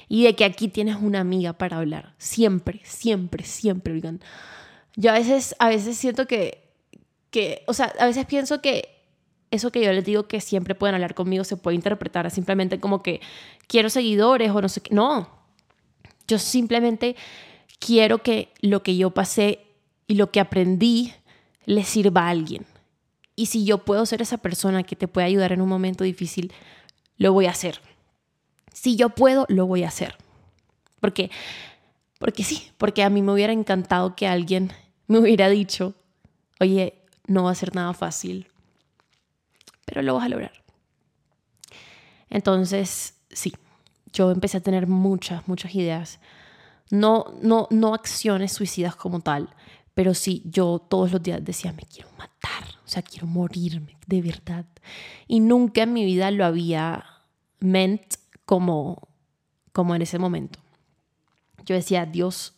[0.09, 2.15] Y de que aquí tienes una amiga para hablar.
[2.17, 4.21] Siempre, siempre, siempre, oigan.
[4.97, 6.73] Yo a veces, a veces siento que,
[7.31, 8.90] que, o sea, a veces pienso que
[9.51, 13.03] eso que yo les digo que siempre pueden hablar conmigo se puede interpretar simplemente como
[13.03, 13.21] que
[13.67, 14.95] quiero seguidores o no sé qué.
[14.95, 15.29] No,
[16.29, 17.17] yo simplemente
[17.79, 19.61] quiero que lo que yo pasé
[20.07, 21.13] y lo que aprendí
[21.67, 22.67] le sirva a alguien.
[23.35, 26.53] Y si yo puedo ser esa persona que te puede ayudar en un momento difícil,
[27.17, 27.81] lo voy a hacer.
[28.73, 30.17] Si yo puedo, lo voy a hacer.
[31.01, 31.31] Porque,
[32.19, 34.73] porque sí, porque a mí me hubiera encantado que alguien
[35.07, 35.95] me hubiera dicho,
[36.61, 36.95] oye,
[37.27, 38.50] no va a ser nada fácil,
[39.91, 40.53] pero lo vas a lograr.
[42.29, 43.53] Entonces, sí,
[44.13, 46.21] yo empecé a tener muchas, muchas ideas.
[46.91, 49.51] No, no, no acciones suicidas como tal,
[49.95, 54.23] pero sí, yo todos los días decía, me quiero matar, o sea, quiero morirme, de
[54.23, 54.65] verdad.
[55.27, 57.05] Y nunca en mi vida lo había
[57.59, 59.09] meant como,
[59.73, 60.61] como en ese momento.
[61.65, 62.55] Yo decía, Dios,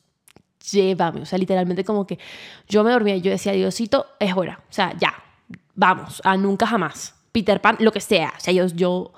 [0.70, 2.18] llévame, o sea, literalmente como que
[2.68, 5.14] yo me dormía y yo decía, Diosito, es hora, o sea, ya,
[5.74, 7.14] vamos, a nunca jamás.
[7.32, 8.34] Peter Pan, lo que sea.
[8.36, 9.12] O sea, yo, yo,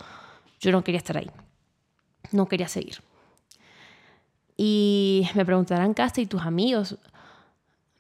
[0.61, 1.31] yo no quería estar ahí.
[2.33, 2.99] No quería seguir.
[4.57, 6.97] Y me preguntarán, Casta, ¿y tus amigos?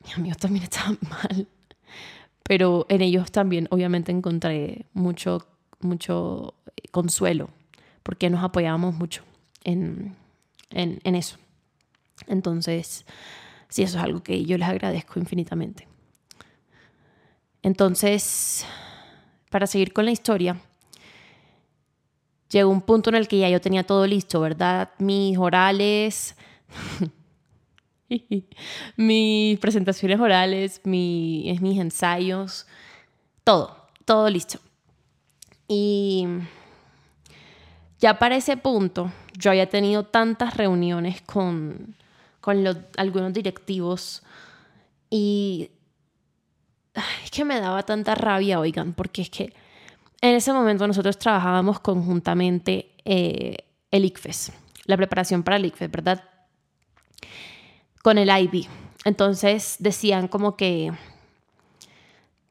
[0.04, 1.48] Mis amigos también estaban mal.
[2.44, 5.46] Pero en ellos también, obviamente, encontré mucho,
[5.80, 6.54] mucho
[6.90, 7.48] consuelo,
[8.02, 9.22] porque nos apoyábamos mucho
[9.64, 10.14] en,
[10.70, 11.38] en, en eso.
[12.26, 13.06] Entonces,
[13.68, 15.88] sí, eso es algo que yo les agradezco infinitamente.
[17.62, 18.66] Entonces,
[19.54, 20.56] para seguir con la historia,
[22.50, 24.90] llegó un punto en el que ya yo tenía todo listo, ¿verdad?
[24.98, 26.34] Mis orales,
[28.96, 32.66] mis presentaciones orales, mis, ensayos,
[33.44, 34.58] todo, todo listo.
[35.68, 36.26] Y
[38.00, 41.94] ya para ese punto, yo había tenido tantas reuniones con,
[42.40, 44.24] con algunos directivos
[45.10, 45.70] y
[47.24, 49.52] es que me daba tanta rabia, oigan, porque es que
[50.20, 53.56] en ese momento nosotros trabajábamos conjuntamente eh,
[53.90, 54.52] el ICFES,
[54.86, 56.24] la preparación para el ICFES, ¿verdad?
[58.02, 58.66] Con el IB.
[59.04, 60.92] Entonces decían como que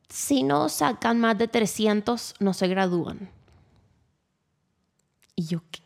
[0.09, 3.29] si no sacan más de 300, no se gradúan.
[5.35, 5.82] Y yo, ¿qué?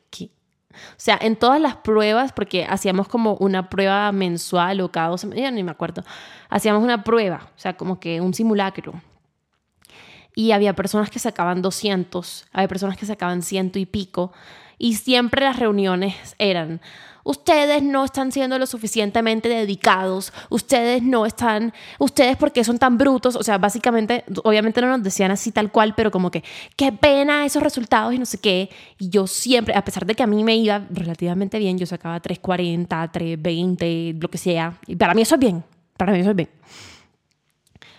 [0.92, 5.22] O sea, en todas las pruebas, porque hacíamos como una prueba mensual o cada dos
[5.22, 6.04] semanas, ni me acuerdo,
[6.50, 8.94] hacíamos una prueba, o sea, como que un simulacro.
[10.36, 14.32] Y había personas que sacaban 200, había personas que sacaban ciento y pico,
[14.78, 16.82] y siempre las reuniones eran,
[17.28, 23.36] ustedes no están siendo lo suficientemente dedicados, ustedes no están, ustedes porque son tan brutos,
[23.36, 26.42] o sea, básicamente, obviamente no nos decían así tal cual, pero como que,
[26.78, 28.70] qué pena esos resultados y no sé qué.
[28.98, 32.18] Y yo siempre, a pesar de que a mí me iba relativamente bien, yo sacaba
[32.22, 35.66] 340, 320, lo que sea, y para mí eso es bien,
[35.98, 36.50] para mí eso es bien.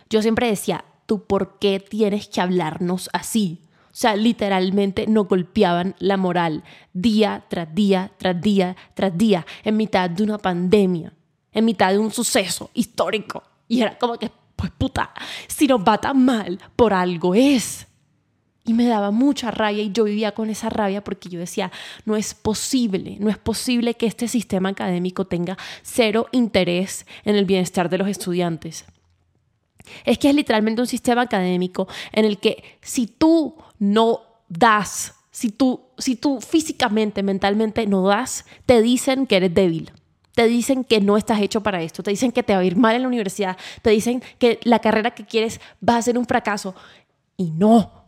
[0.09, 3.61] Yo siempre decía, ¿tú por qué tienes que hablarnos así?
[3.99, 9.77] O sea, literalmente no golpeaban la moral día tras día, tras día, tras día, en
[9.77, 11.13] mitad de una pandemia,
[11.51, 13.43] en mitad de un suceso histórico.
[13.67, 15.13] Y era como que, pues puta,
[15.49, 17.89] si nos va tan mal, por algo es.
[18.65, 21.73] Y me daba mucha rabia y yo vivía con esa rabia porque yo decía,
[22.05, 27.47] no es posible, no es posible que este sistema académico tenga cero interés en el
[27.47, 28.85] bienestar de los estudiantes.
[30.05, 35.51] Es que es literalmente un sistema académico en el que si tú no das, si
[35.51, 39.93] tú, si tú físicamente, mentalmente no das, te dicen que eres débil.
[40.35, 42.77] Te dicen que no estás hecho para esto, te dicen que te va a ir
[42.77, 46.27] mal en la universidad, te dicen que la carrera que quieres va a ser un
[46.27, 46.75] fracaso.
[47.37, 48.05] Y no,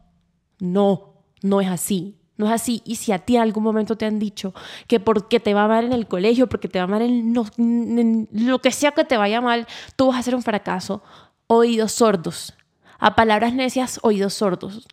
[0.60, 2.16] no, no es así.
[2.36, 2.82] No es así.
[2.84, 4.54] Y si a ti en algún momento te han dicho
[4.86, 8.60] que porque te va mal en el colegio, porque te va mal en, en lo
[8.60, 11.02] que sea que te vaya mal, tú vas a ser un fracaso,
[11.46, 12.54] oídos sordos.
[12.98, 14.88] A palabras necias, oídos sordos.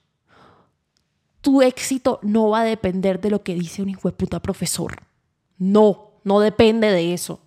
[1.41, 5.03] Tu éxito no va a depender de lo que dice un hijo de puta profesor.
[5.57, 7.39] No, no depende de eso.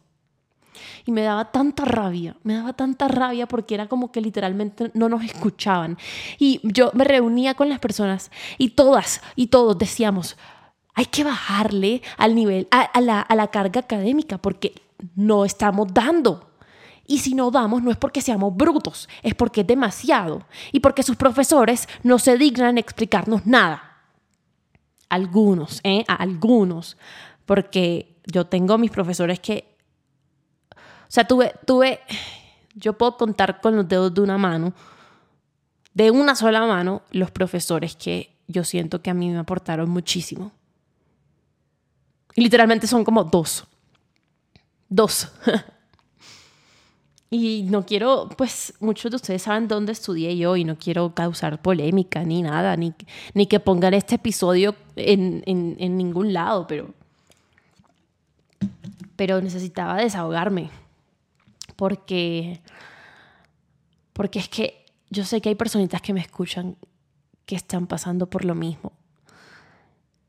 [1.05, 5.09] Y me daba tanta rabia, me daba tanta rabia porque era como que literalmente no
[5.09, 5.99] nos escuchaban.
[6.39, 10.37] Y yo me reunía con las personas y todas y todos decíamos,
[10.95, 14.75] hay que bajarle al nivel, a, a la carga académica porque
[15.15, 16.50] no estamos dando.
[17.11, 20.47] Y si no damos, no es porque seamos brutos, es porque es demasiado.
[20.71, 24.05] Y porque sus profesores no se dignan explicarnos nada.
[25.09, 26.05] Algunos, ¿eh?
[26.07, 26.97] algunos.
[27.47, 29.77] Porque yo tengo mis profesores que...
[30.73, 31.99] O sea, tuve, tuve...
[32.77, 34.73] Yo puedo contar con los dedos de una mano,
[35.93, 40.53] de una sola mano, los profesores que yo siento que a mí me aportaron muchísimo.
[42.37, 43.67] Y literalmente son como dos.
[44.89, 45.33] Dos.
[47.33, 51.63] Y no quiero, pues muchos de ustedes saben dónde estudié yo y no quiero causar
[51.63, 52.93] polémica ni nada, ni,
[53.35, 56.93] ni que pongan este episodio en, en, ningún lado, pero,
[59.15, 60.71] pero necesitaba desahogarme.
[61.77, 62.61] Porque,
[64.13, 66.77] porque es que yo sé que hay personitas que me escuchan
[67.47, 68.93] que están pasando por lo mismo.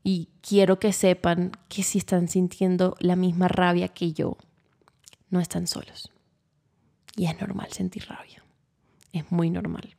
[0.04, 4.36] Y quiero que sepan que si están sintiendo la misma rabia que yo,
[5.30, 6.11] no están solos.
[7.16, 8.42] Y es normal sentir rabia.
[9.12, 9.96] Es muy normal.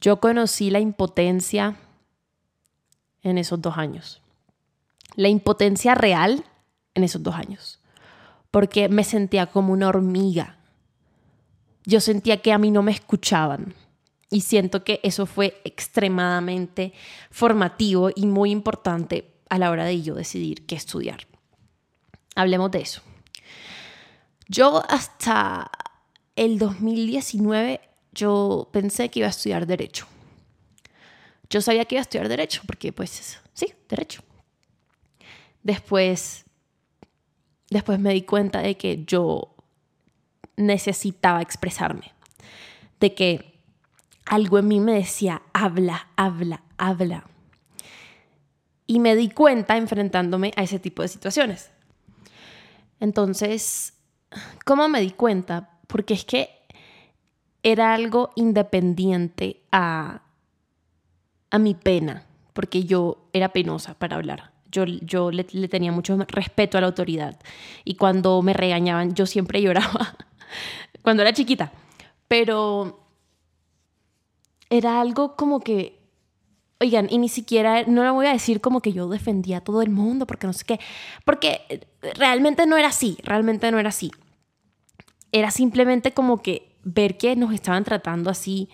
[0.00, 1.76] Yo conocí la impotencia
[3.22, 4.22] en esos dos años.
[5.16, 6.44] La impotencia real
[6.94, 7.80] en esos dos años.
[8.50, 10.58] Porque me sentía como una hormiga.
[11.84, 13.74] Yo sentía que a mí no me escuchaban.
[14.30, 16.92] Y siento que eso fue extremadamente
[17.30, 21.26] formativo y muy importante a la hora de yo decidir qué estudiar.
[22.36, 23.02] Hablemos de eso.
[24.50, 25.70] Yo hasta
[26.34, 27.80] el 2019
[28.12, 30.08] yo pensé que iba a estudiar derecho.
[31.48, 34.24] Yo sabía que iba a estudiar derecho porque pues sí, derecho.
[35.62, 36.44] Después
[37.70, 39.54] después me di cuenta de que yo
[40.56, 42.12] necesitaba expresarme,
[42.98, 43.60] de que
[44.26, 47.24] algo en mí me decía, habla, habla, habla.
[48.88, 51.70] Y me di cuenta enfrentándome a ese tipo de situaciones.
[52.98, 53.94] Entonces,
[54.64, 55.70] ¿Cómo me di cuenta?
[55.86, 56.50] Porque es que
[57.62, 60.22] era algo independiente a,
[61.50, 64.52] a mi pena, porque yo era penosa para hablar.
[64.70, 67.38] Yo, yo le, tenía mucho respeto a la autoridad.
[67.84, 70.16] Y cuando me regañaban, yo siempre lloraba,
[71.02, 71.72] cuando era chiquita.
[72.28, 73.00] Pero
[74.68, 76.00] era algo como que
[76.82, 79.82] Oigan, y ni siquiera, no le voy a decir como que yo defendía a todo
[79.82, 80.80] el mundo, porque no sé qué,
[81.26, 84.10] porque realmente no era así, realmente no era así.
[85.32, 88.68] Era simplemente como que ver que nos estaban tratando así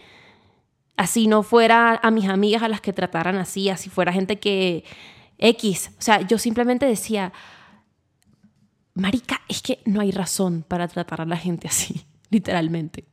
[0.96, 4.84] Así no fuera a mis amigas a las que trataran así, así fuera gente que
[5.38, 5.90] X.
[5.98, 7.34] O sea, yo simplemente decía,
[8.94, 13.04] Marica, es que no hay razón para tratar a la gente así, literalmente.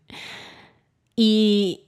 [1.16, 1.82] Y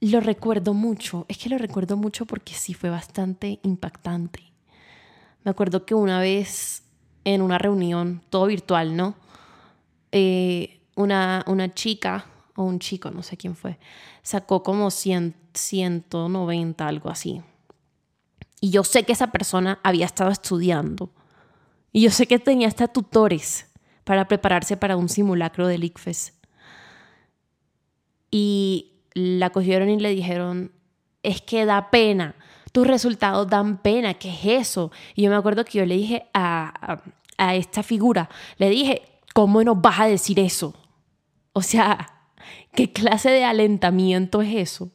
[0.00, 4.40] lo recuerdo mucho, es que lo recuerdo mucho porque sí fue bastante impactante.
[5.44, 6.81] Me acuerdo que una vez
[7.24, 9.14] en una reunión, todo virtual, ¿no?
[10.10, 13.78] Eh, una, una chica o un chico, no sé quién fue,
[14.22, 17.42] sacó como 100, 190, algo así.
[18.60, 21.10] Y yo sé que esa persona había estado estudiando.
[21.92, 23.66] Y yo sé que tenía hasta tutores
[24.04, 26.34] para prepararse para un simulacro del ICFES.
[28.30, 30.72] Y la cogieron y le dijeron,
[31.22, 32.34] es que da pena,
[32.72, 34.90] tus resultados dan pena, ¿qué es eso?
[35.14, 37.02] Y yo me acuerdo que yo le dije a,
[37.38, 39.02] a, esta figura, le dije,
[39.34, 40.74] ¿cómo nos vas a decir eso?
[41.52, 42.12] O sea,
[42.74, 44.90] ¿Qué clase de alentamiento es eso?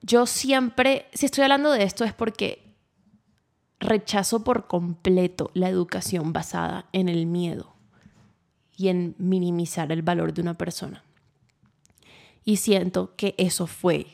[0.00, 2.74] Yo siempre, si estoy hablando de esto es porque
[3.78, 7.74] rechazo por completo la educación basada en el miedo
[8.76, 11.04] y en minimizar el valor de una persona.
[12.44, 14.06] Y siento que eso fue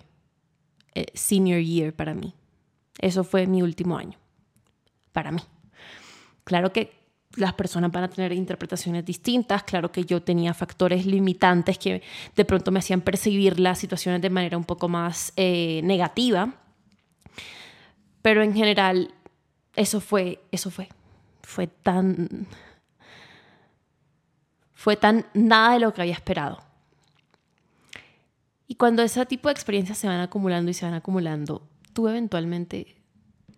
[1.15, 2.35] senior year para mí.
[2.99, 4.19] Eso fue mi último año,
[5.13, 5.41] para mí.
[6.45, 6.93] Claro que
[7.37, 9.63] las personas van a tener interpretaciones distintas.
[9.63, 12.03] Claro que yo tenía factores limitantes que
[12.35, 16.55] de pronto me hacían percibir las situaciones de manera un poco más eh, negativa.
[18.23, 19.15] Pero en general,
[19.77, 20.89] eso fue, eso fue,
[21.43, 22.47] fue tan,
[24.75, 26.68] fue tan nada de lo que había esperado.
[28.71, 32.99] Y cuando ese tipo de experiencias se van acumulando y se van acumulando, tú eventualmente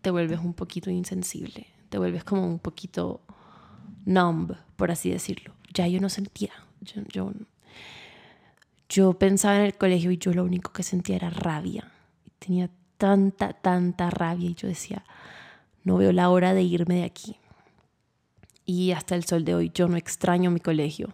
[0.01, 3.21] te vuelves un poquito insensible, te vuelves como un poquito
[4.05, 5.53] numb, por así decirlo.
[5.75, 6.53] Ya yo no sentía.
[6.81, 7.33] Yo,
[8.89, 11.91] yo, pensaba en el colegio y yo lo único que sentía era rabia.
[12.39, 15.05] Tenía tanta, tanta rabia y yo decía,
[15.83, 17.37] no veo la hora de irme de aquí.
[18.65, 21.13] Y hasta el sol de hoy yo no extraño mi colegio.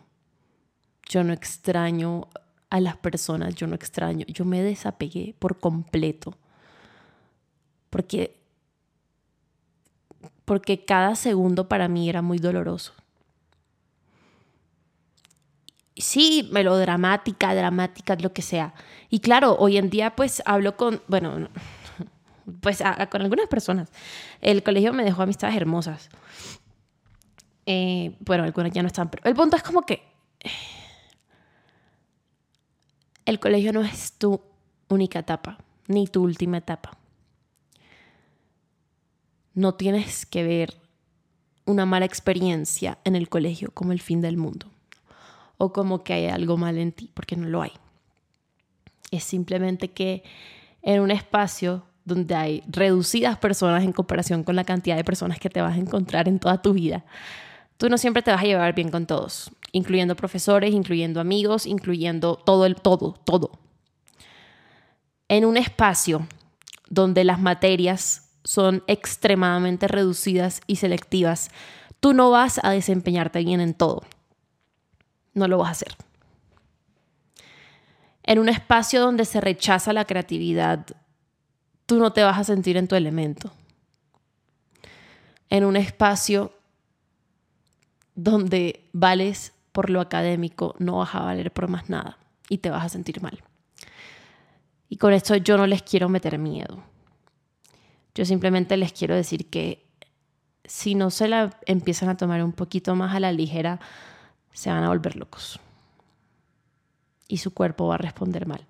[1.08, 2.28] Yo no extraño
[2.70, 4.26] a las personas, yo no extraño.
[4.26, 6.36] Yo me desapegué por completo.
[7.90, 8.36] Porque
[10.46, 12.94] porque cada segundo para mí era muy doloroso.
[15.96, 18.72] Sí, melodramática, dramática, lo que sea.
[19.10, 21.48] Y claro, hoy en día pues hablo con, bueno,
[22.60, 23.90] pues con algunas personas.
[24.40, 26.10] El colegio me dejó amistades hermosas.
[27.66, 30.02] Eh, bueno, algunas ya no están, pero el punto es como que
[33.26, 34.40] el colegio no es tu
[34.88, 35.58] única etapa,
[35.88, 36.96] ni tu última etapa
[39.56, 40.74] no tienes que ver
[41.64, 44.66] una mala experiencia en el colegio como el fin del mundo
[45.56, 47.72] o como que hay algo mal en ti, porque no lo hay.
[49.10, 50.22] Es simplemente que
[50.82, 55.48] en un espacio donde hay reducidas personas en comparación con la cantidad de personas que
[55.48, 57.04] te vas a encontrar en toda tu vida,
[57.78, 62.36] tú no siempre te vas a llevar bien con todos, incluyendo profesores, incluyendo amigos, incluyendo
[62.36, 63.50] todo el todo, todo.
[65.28, 66.26] En un espacio
[66.88, 71.50] donde las materias son extremadamente reducidas y selectivas,
[72.00, 74.02] tú no vas a desempeñarte bien en todo.
[75.34, 75.94] No lo vas a hacer.
[78.22, 80.86] En un espacio donde se rechaza la creatividad,
[81.84, 83.52] tú no te vas a sentir en tu elemento.
[85.50, 86.54] En un espacio
[88.14, 92.16] donde vales por lo académico, no vas a valer por más nada
[92.48, 93.44] y te vas a sentir mal.
[94.88, 96.82] Y con esto yo no les quiero meter miedo.
[98.14, 99.86] Yo simplemente les quiero decir que
[100.64, 103.78] si no se la empiezan a tomar un poquito más a la ligera,
[104.54, 105.60] se van a volver locos.
[107.28, 108.64] Y su cuerpo va a responder mal.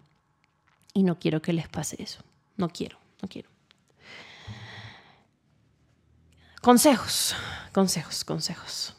[0.92, 2.24] Y no quiero que les pase eso.
[2.56, 3.48] No quiero, no quiero.
[6.60, 7.36] Consejos,
[7.72, 8.95] consejos, consejos.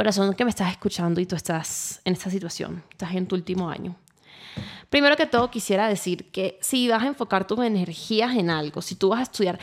[0.00, 3.68] Corazón que me estás escuchando y tú estás en esta situación, estás en tu último
[3.68, 3.96] año.
[4.88, 8.94] Primero que todo, quisiera decir que si vas a enfocar tus energías en algo, si
[8.94, 9.58] tú vas a estudiar,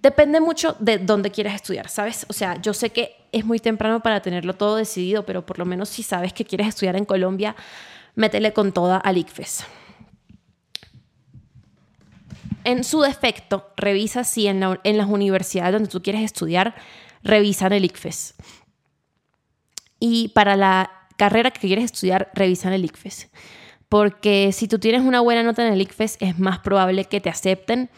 [0.00, 2.24] depende mucho de dónde quieres estudiar, ¿sabes?
[2.30, 5.66] O sea, yo sé que es muy temprano para tenerlo todo decidido, pero por lo
[5.66, 7.54] menos si sabes que quieres estudiar en Colombia,
[8.14, 9.66] métele con toda al ICFES.
[12.64, 16.74] En su defecto, revisa si en las universidades donde tú quieres estudiar
[17.22, 18.34] revisan el ICFES.
[20.06, 23.30] Y para la carrera que quieres estudiar, revisan el ICFES
[23.88, 27.30] porque si tú tienes una buena nota en el ICFES es más probable que te
[27.30, 27.90] acepten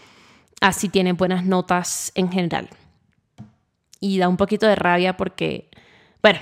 [0.61, 2.69] así tienen buenas notas en general.
[4.01, 5.71] Y da un poquito de rabia porque,
[6.23, 6.39] bueno,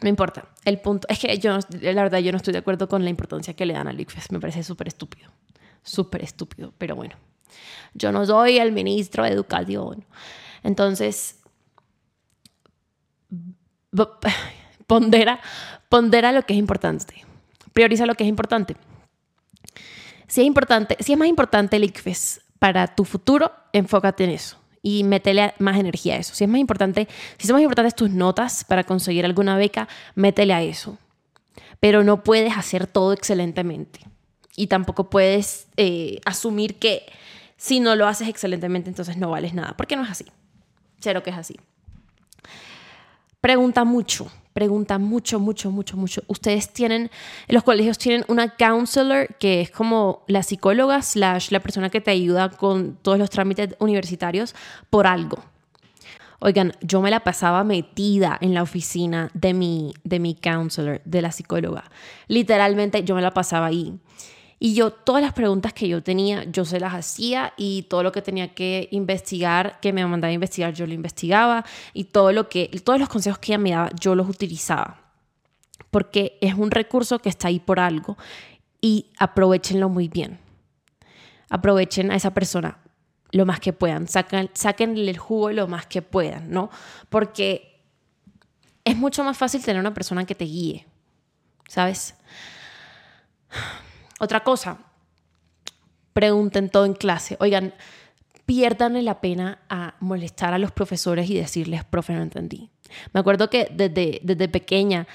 [0.00, 0.48] No importa.
[0.64, 3.54] El punto es que yo, la verdad, yo no estoy de acuerdo con la importancia
[3.54, 4.30] que le dan al ICFES.
[4.30, 5.32] Me parece súper estúpido.
[5.82, 6.72] Súper estúpido.
[6.78, 7.16] Pero bueno,
[7.94, 10.04] yo no soy el ministro de Educación.
[10.62, 11.40] Entonces,
[14.88, 15.40] pondera,
[15.88, 17.24] pondera lo que es importante.
[17.72, 18.76] Prioriza lo que es importante.
[20.26, 24.58] Si es importante, si es más importante el ICFES para tu futuro, enfócate en eso
[24.82, 26.34] y métele más energía a eso.
[26.34, 27.06] Si es más importante,
[27.38, 30.98] si son más importantes tus notas para conseguir alguna beca, métele a eso.
[31.78, 34.00] Pero no puedes hacer todo excelentemente.
[34.56, 37.06] Y tampoco puedes eh, asumir que
[37.56, 39.76] si no lo haces excelentemente, entonces no vales nada.
[39.76, 40.24] Porque no es así.
[40.98, 41.56] Cero que es así.
[43.40, 46.24] Pregunta mucho pregunta mucho, mucho, mucho, mucho.
[46.26, 47.02] Ustedes tienen,
[47.46, 52.00] en los colegios tienen una counselor que es como la psicóloga slash la persona que
[52.00, 54.56] te ayuda con todos los trámites universitarios
[54.90, 55.38] por algo.
[56.40, 61.22] Oigan, yo me la pasaba metida en la oficina de mi, de mi counselor, de
[61.22, 61.84] la psicóloga.
[62.26, 63.96] Literalmente yo me la pasaba ahí.
[64.60, 68.10] Y yo, todas las preguntas que yo tenía, yo se las hacía y todo lo
[68.10, 72.48] que tenía que investigar, que me mandaba a investigar, yo lo investigaba y todo lo
[72.48, 75.00] que, todos los consejos que ella me daba, yo los utilizaba.
[75.90, 78.16] Porque es un recurso que está ahí por algo
[78.80, 80.40] y aprovechenlo muy bien.
[81.50, 82.78] Aprovechen a esa persona
[83.30, 86.70] lo más que puedan, saquen, sáquenle el jugo lo más que puedan, ¿no?
[87.08, 87.80] Porque
[88.84, 90.86] es mucho más fácil tener una persona que te guíe,
[91.68, 92.14] ¿sabes?
[94.18, 94.78] Otra cosa,
[96.12, 97.36] pregunten todo en clase.
[97.40, 97.74] Oigan,
[98.44, 102.70] pierdan la pena a molestar a los profesores y decirles, profe, no entendí.
[103.12, 105.06] Me acuerdo que desde, desde pequeña,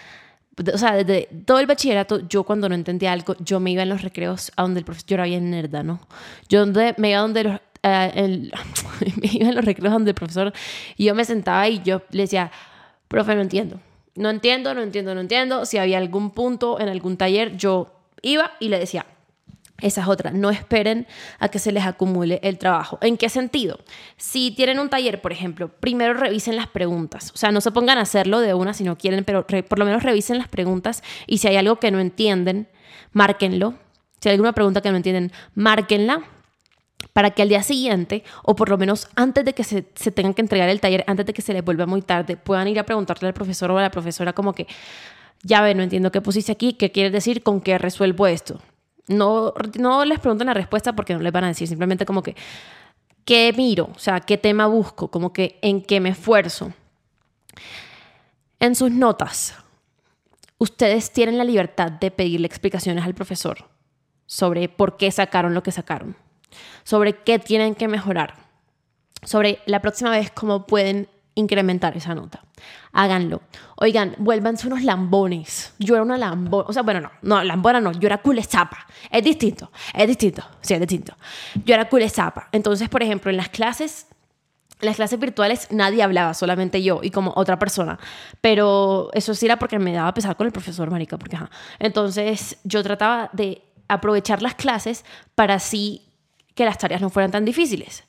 [0.71, 3.89] o sea, desde todo el bachillerato, yo cuando no entendía algo, yo me iba en
[3.89, 5.99] los recreos a donde el profesor, yo era bien nerda, ¿no?
[6.47, 8.49] Yo me iba donde los, eh,
[9.21, 10.53] me iba en los recreos donde el profesor,
[10.95, 12.51] y yo me sentaba y yo le decía,
[13.07, 13.79] profe, no entiendo.
[14.15, 15.65] No entiendo, no entiendo, no entiendo.
[15.65, 19.05] Si había algún punto en algún taller, yo iba y le decía,
[19.81, 21.07] esa es otra, no esperen
[21.39, 22.97] a que se les acumule el trabajo.
[23.01, 23.79] ¿En qué sentido?
[24.17, 27.31] Si tienen un taller, por ejemplo, primero revisen las preguntas.
[27.33, 29.85] O sea, no se pongan a hacerlo de una si no quieren, pero por lo
[29.85, 32.69] menos revisen las preguntas y si hay algo que no entienden,
[33.11, 33.75] márquenlo.
[34.21, 36.23] Si hay alguna pregunta que no entienden, márquenla
[37.11, 40.33] para que al día siguiente, o por lo menos antes de que se, se, tengan
[40.33, 42.85] que entregar el taller, antes de que se les vuelva muy tarde, puedan ir a
[42.85, 44.65] preguntarle al profesor o a la profesora como que,
[45.43, 48.59] ya ve, no entiendo qué pusiste aquí, qué quieres decir, con qué resuelvo esto.
[49.07, 52.35] No, no les pregunten la respuesta porque no les van a decir, simplemente como que,
[53.25, 53.89] ¿qué miro?
[53.93, 55.11] O sea, ¿qué tema busco?
[55.11, 56.73] Como que, ¿en qué me esfuerzo?
[58.59, 59.55] En sus notas,
[60.57, 63.69] ustedes tienen la libertad de pedirle explicaciones al profesor
[64.25, 66.15] sobre por qué sacaron lo que sacaron,
[66.85, 68.35] sobre qué tienen que mejorar,
[69.23, 72.43] sobre la próxima vez cómo pueden incrementar esa nota.
[72.91, 73.41] Háganlo.
[73.75, 75.73] Oigan, vuélvanse unos lambones.
[75.79, 78.85] Yo era una lambona, o sea, bueno, no, no, lambona no, yo era culezapa.
[79.09, 81.15] Es distinto, es distinto, sí, es distinto.
[81.65, 82.49] Yo era culezapa.
[82.51, 84.07] Entonces, por ejemplo, en las clases,
[84.79, 87.99] las clases virtuales nadie hablaba, solamente yo y como otra persona.
[88.41, 91.49] Pero eso sí era porque me daba pesar con el profesor, marica, porque ajá.
[91.79, 95.03] Entonces, yo trataba de aprovechar las clases
[95.35, 96.03] para así
[96.55, 98.03] que las tareas no fueran tan difíciles.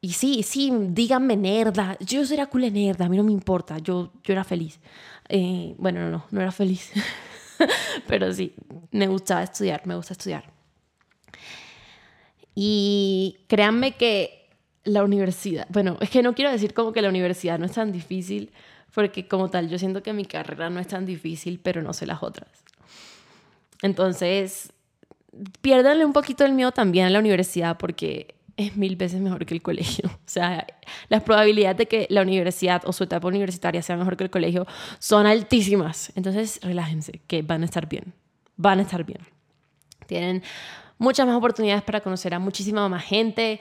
[0.00, 1.96] Y sí, sí, díganme nerda.
[2.00, 3.78] Yo era cool nerda, a mí no me importa.
[3.78, 4.80] Yo, yo era feliz.
[5.28, 6.90] Eh, bueno, no, no, no era feliz.
[8.06, 8.54] Pero sí,
[8.90, 10.44] me gustaba estudiar, me gusta estudiar.
[12.54, 14.48] Y créanme que
[14.84, 17.92] la universidad, bueno, es que no quiero decir como que la universidad no es tan
[17.92, 18.50] difícil,
[18.94, 22.06] porque como tal, yo siento que mi carrera no es tan difícil, pero no sé
[22.06, 22.48] las otras.
[23.82, 24.72] Entonces,
[25.60, 28.34] piérdanle un poquito el miedo también a la universidad, porque
[28.66, 30.10] es mil veces mejor que el colegio.
[30.30, 30.66] O sea,
[31.08, 34.66] las probabilidades de que la universidad o su etapa universitaria sea mejor que el colegio
[34.98, 36.12] son altísimas.
[36.14, 38.14] Entonces, relájense, que van a estar bien.
[38.56, 39.20] Van a estar bien.
[40.06, 40.42] Tienen
[40.98, 43.60] muchas más oportunidades para conocer a muchísima más gente.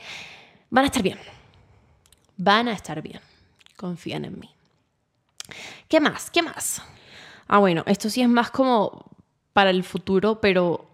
[0.70, 1.18] Van a estar bien.
[2.38, 3.20] Van a estar bien.
[3.76, 4.50] Confían en mí.
[5.88, 6.30] ¿Qué más?
[6.30, 6.82] ¿Qué más?
[7.48, 9.06] Ah, bueno, esto sí es más como
[9.54, 10.89] para el futuro, pero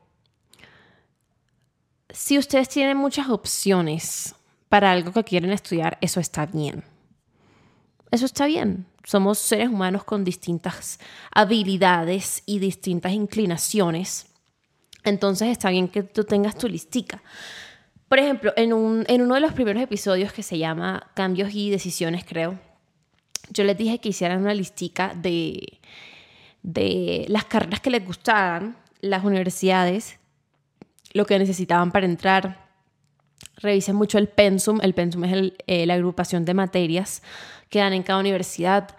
[2.15, 4.35] si ustedes tienen muchas opciones
[4.69, 6.83] para algo que quieren estudiar, eso está bien.
[8.09, 8.85] Eso está bien.
[9.03, 10.97] Somos seres humanos con distintas
[11.31, 14.27] habilidades y distintas inclinaciones.
[15.03, 17.21] Entonces está bien que tú tengas tu listica.
[18.07, 18.71] Por ejemplo, en,
[19.07, 22.57] en uno de los primeros episodios que se llama Cambios y Decisiones, creo,
[23.49, 25.79] yo les dije que hicieran una listica de,
[26.63, 30.17] de las carreras que les gustaran, las universidades
[31.15, 32.67] lo que necesitaban para entrar.
[33.55, 34.79] Revisen mucho el pensum.
[34.81, 37.23] El pensum es eh, la agrupación de materias
[37.69, 38.97] que dan en cada universidad.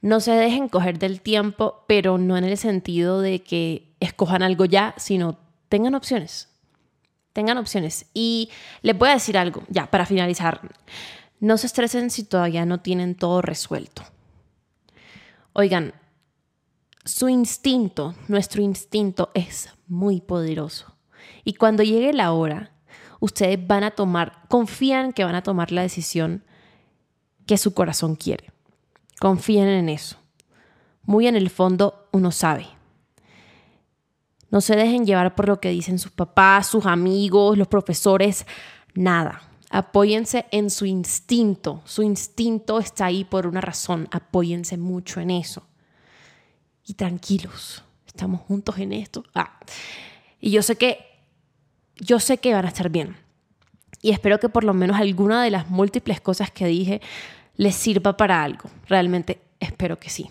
[0.00, 4.64] No se dejen coger del tiempo, pero no en el sentido de que escojan algo
[4.64, 5.38] ya, sino
[5.68, 6.48] tengan opciones.
[7.32, 8.06] Tengan opciones.
[8.12, 8.50] Y
[8.82, 10.60] les voy a decir algo, ya, para finalizar.
[11.38, 14.02] No se estresen si todavía no tienen todo resuelto.
[15.52, 15.94] Oigan,
[17.04, 20.92] su instinto, nuestro instinto es muy poderoso.
[21.44, 22.72] Y cuando llegue la hora,
[23.20, 26.44] ustedes van a tomar, confían que van a tomar la decisión
[27.46, 28.50] que su corazón quiere.
[29.20, 30.16] Confíen en eso.
[31.02, 32.66] Muy en el fondo uno sabe.
[34.50, 38.46] No se dejen llevar por lo que dicen sus papás, sus amigos, los profesores,
[38.94, 39.42] nada.
[39.70, 41.80] Apóyense en su instinto.
[41.86, 44.08] Su instinto está ahí por una razón.
[44.10, 45.66] Apóyense mucho en eso.
[46.84, 49.24] Y tranquilos, estamos juntos en esto.
[49.34, 49.58] Ah.
[50.38, 50.98] Y yo sé que,
[51.96, 53.16] yo sé que van a estar bien.
[54.00, 57.00] Y espero que por lo menos alguna de las múltiples cosas que dije
[57.56, 58.68] les sirva para algo.
[58.88, 60.30] Realmente espero que sí.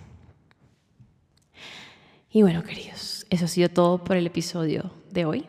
[2.31, 5.45] Y bueno, queridos, eso ha sido todo por el episodio de hoy.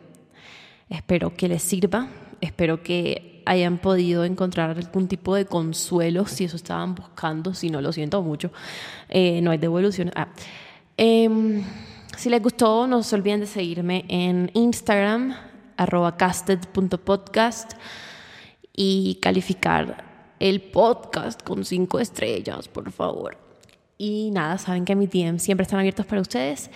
[0.89, 2.07] Espero que les sirva.
[2.41, 7.53] Espero que hayan podido encontrar algún tipo de consuelo si eso estaban buscando.
[7.53, 8.51] Si no, lo siento mucho.
[9.09, 10.11] Eh, no hay devolución.
[10.15, 10.27] Ah.
[10.97, 11.63] Em,
[12.17, 15.35] si les gustó, no se olviden de seguirme en Instagram,
[15.77, 17.73] arroba casted.podcast
[18.75, 23.37] y calificar el podcast con cinco estrellas, por favor.
[23.97, 26.69] Y nada, saben que mis DM siempre están abiertos para ustedes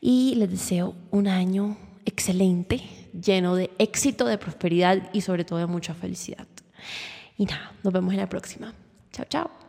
[0.00, 2.82] y les deseo un año excelente,
[3.12, 6.46] lleno de éxito, de prosperidad y sobre todo de mucha felicidad.
[7.36, 8.72] Y nada, nos vemos en la próxima.
[9.12, 9.63] Chao, chao.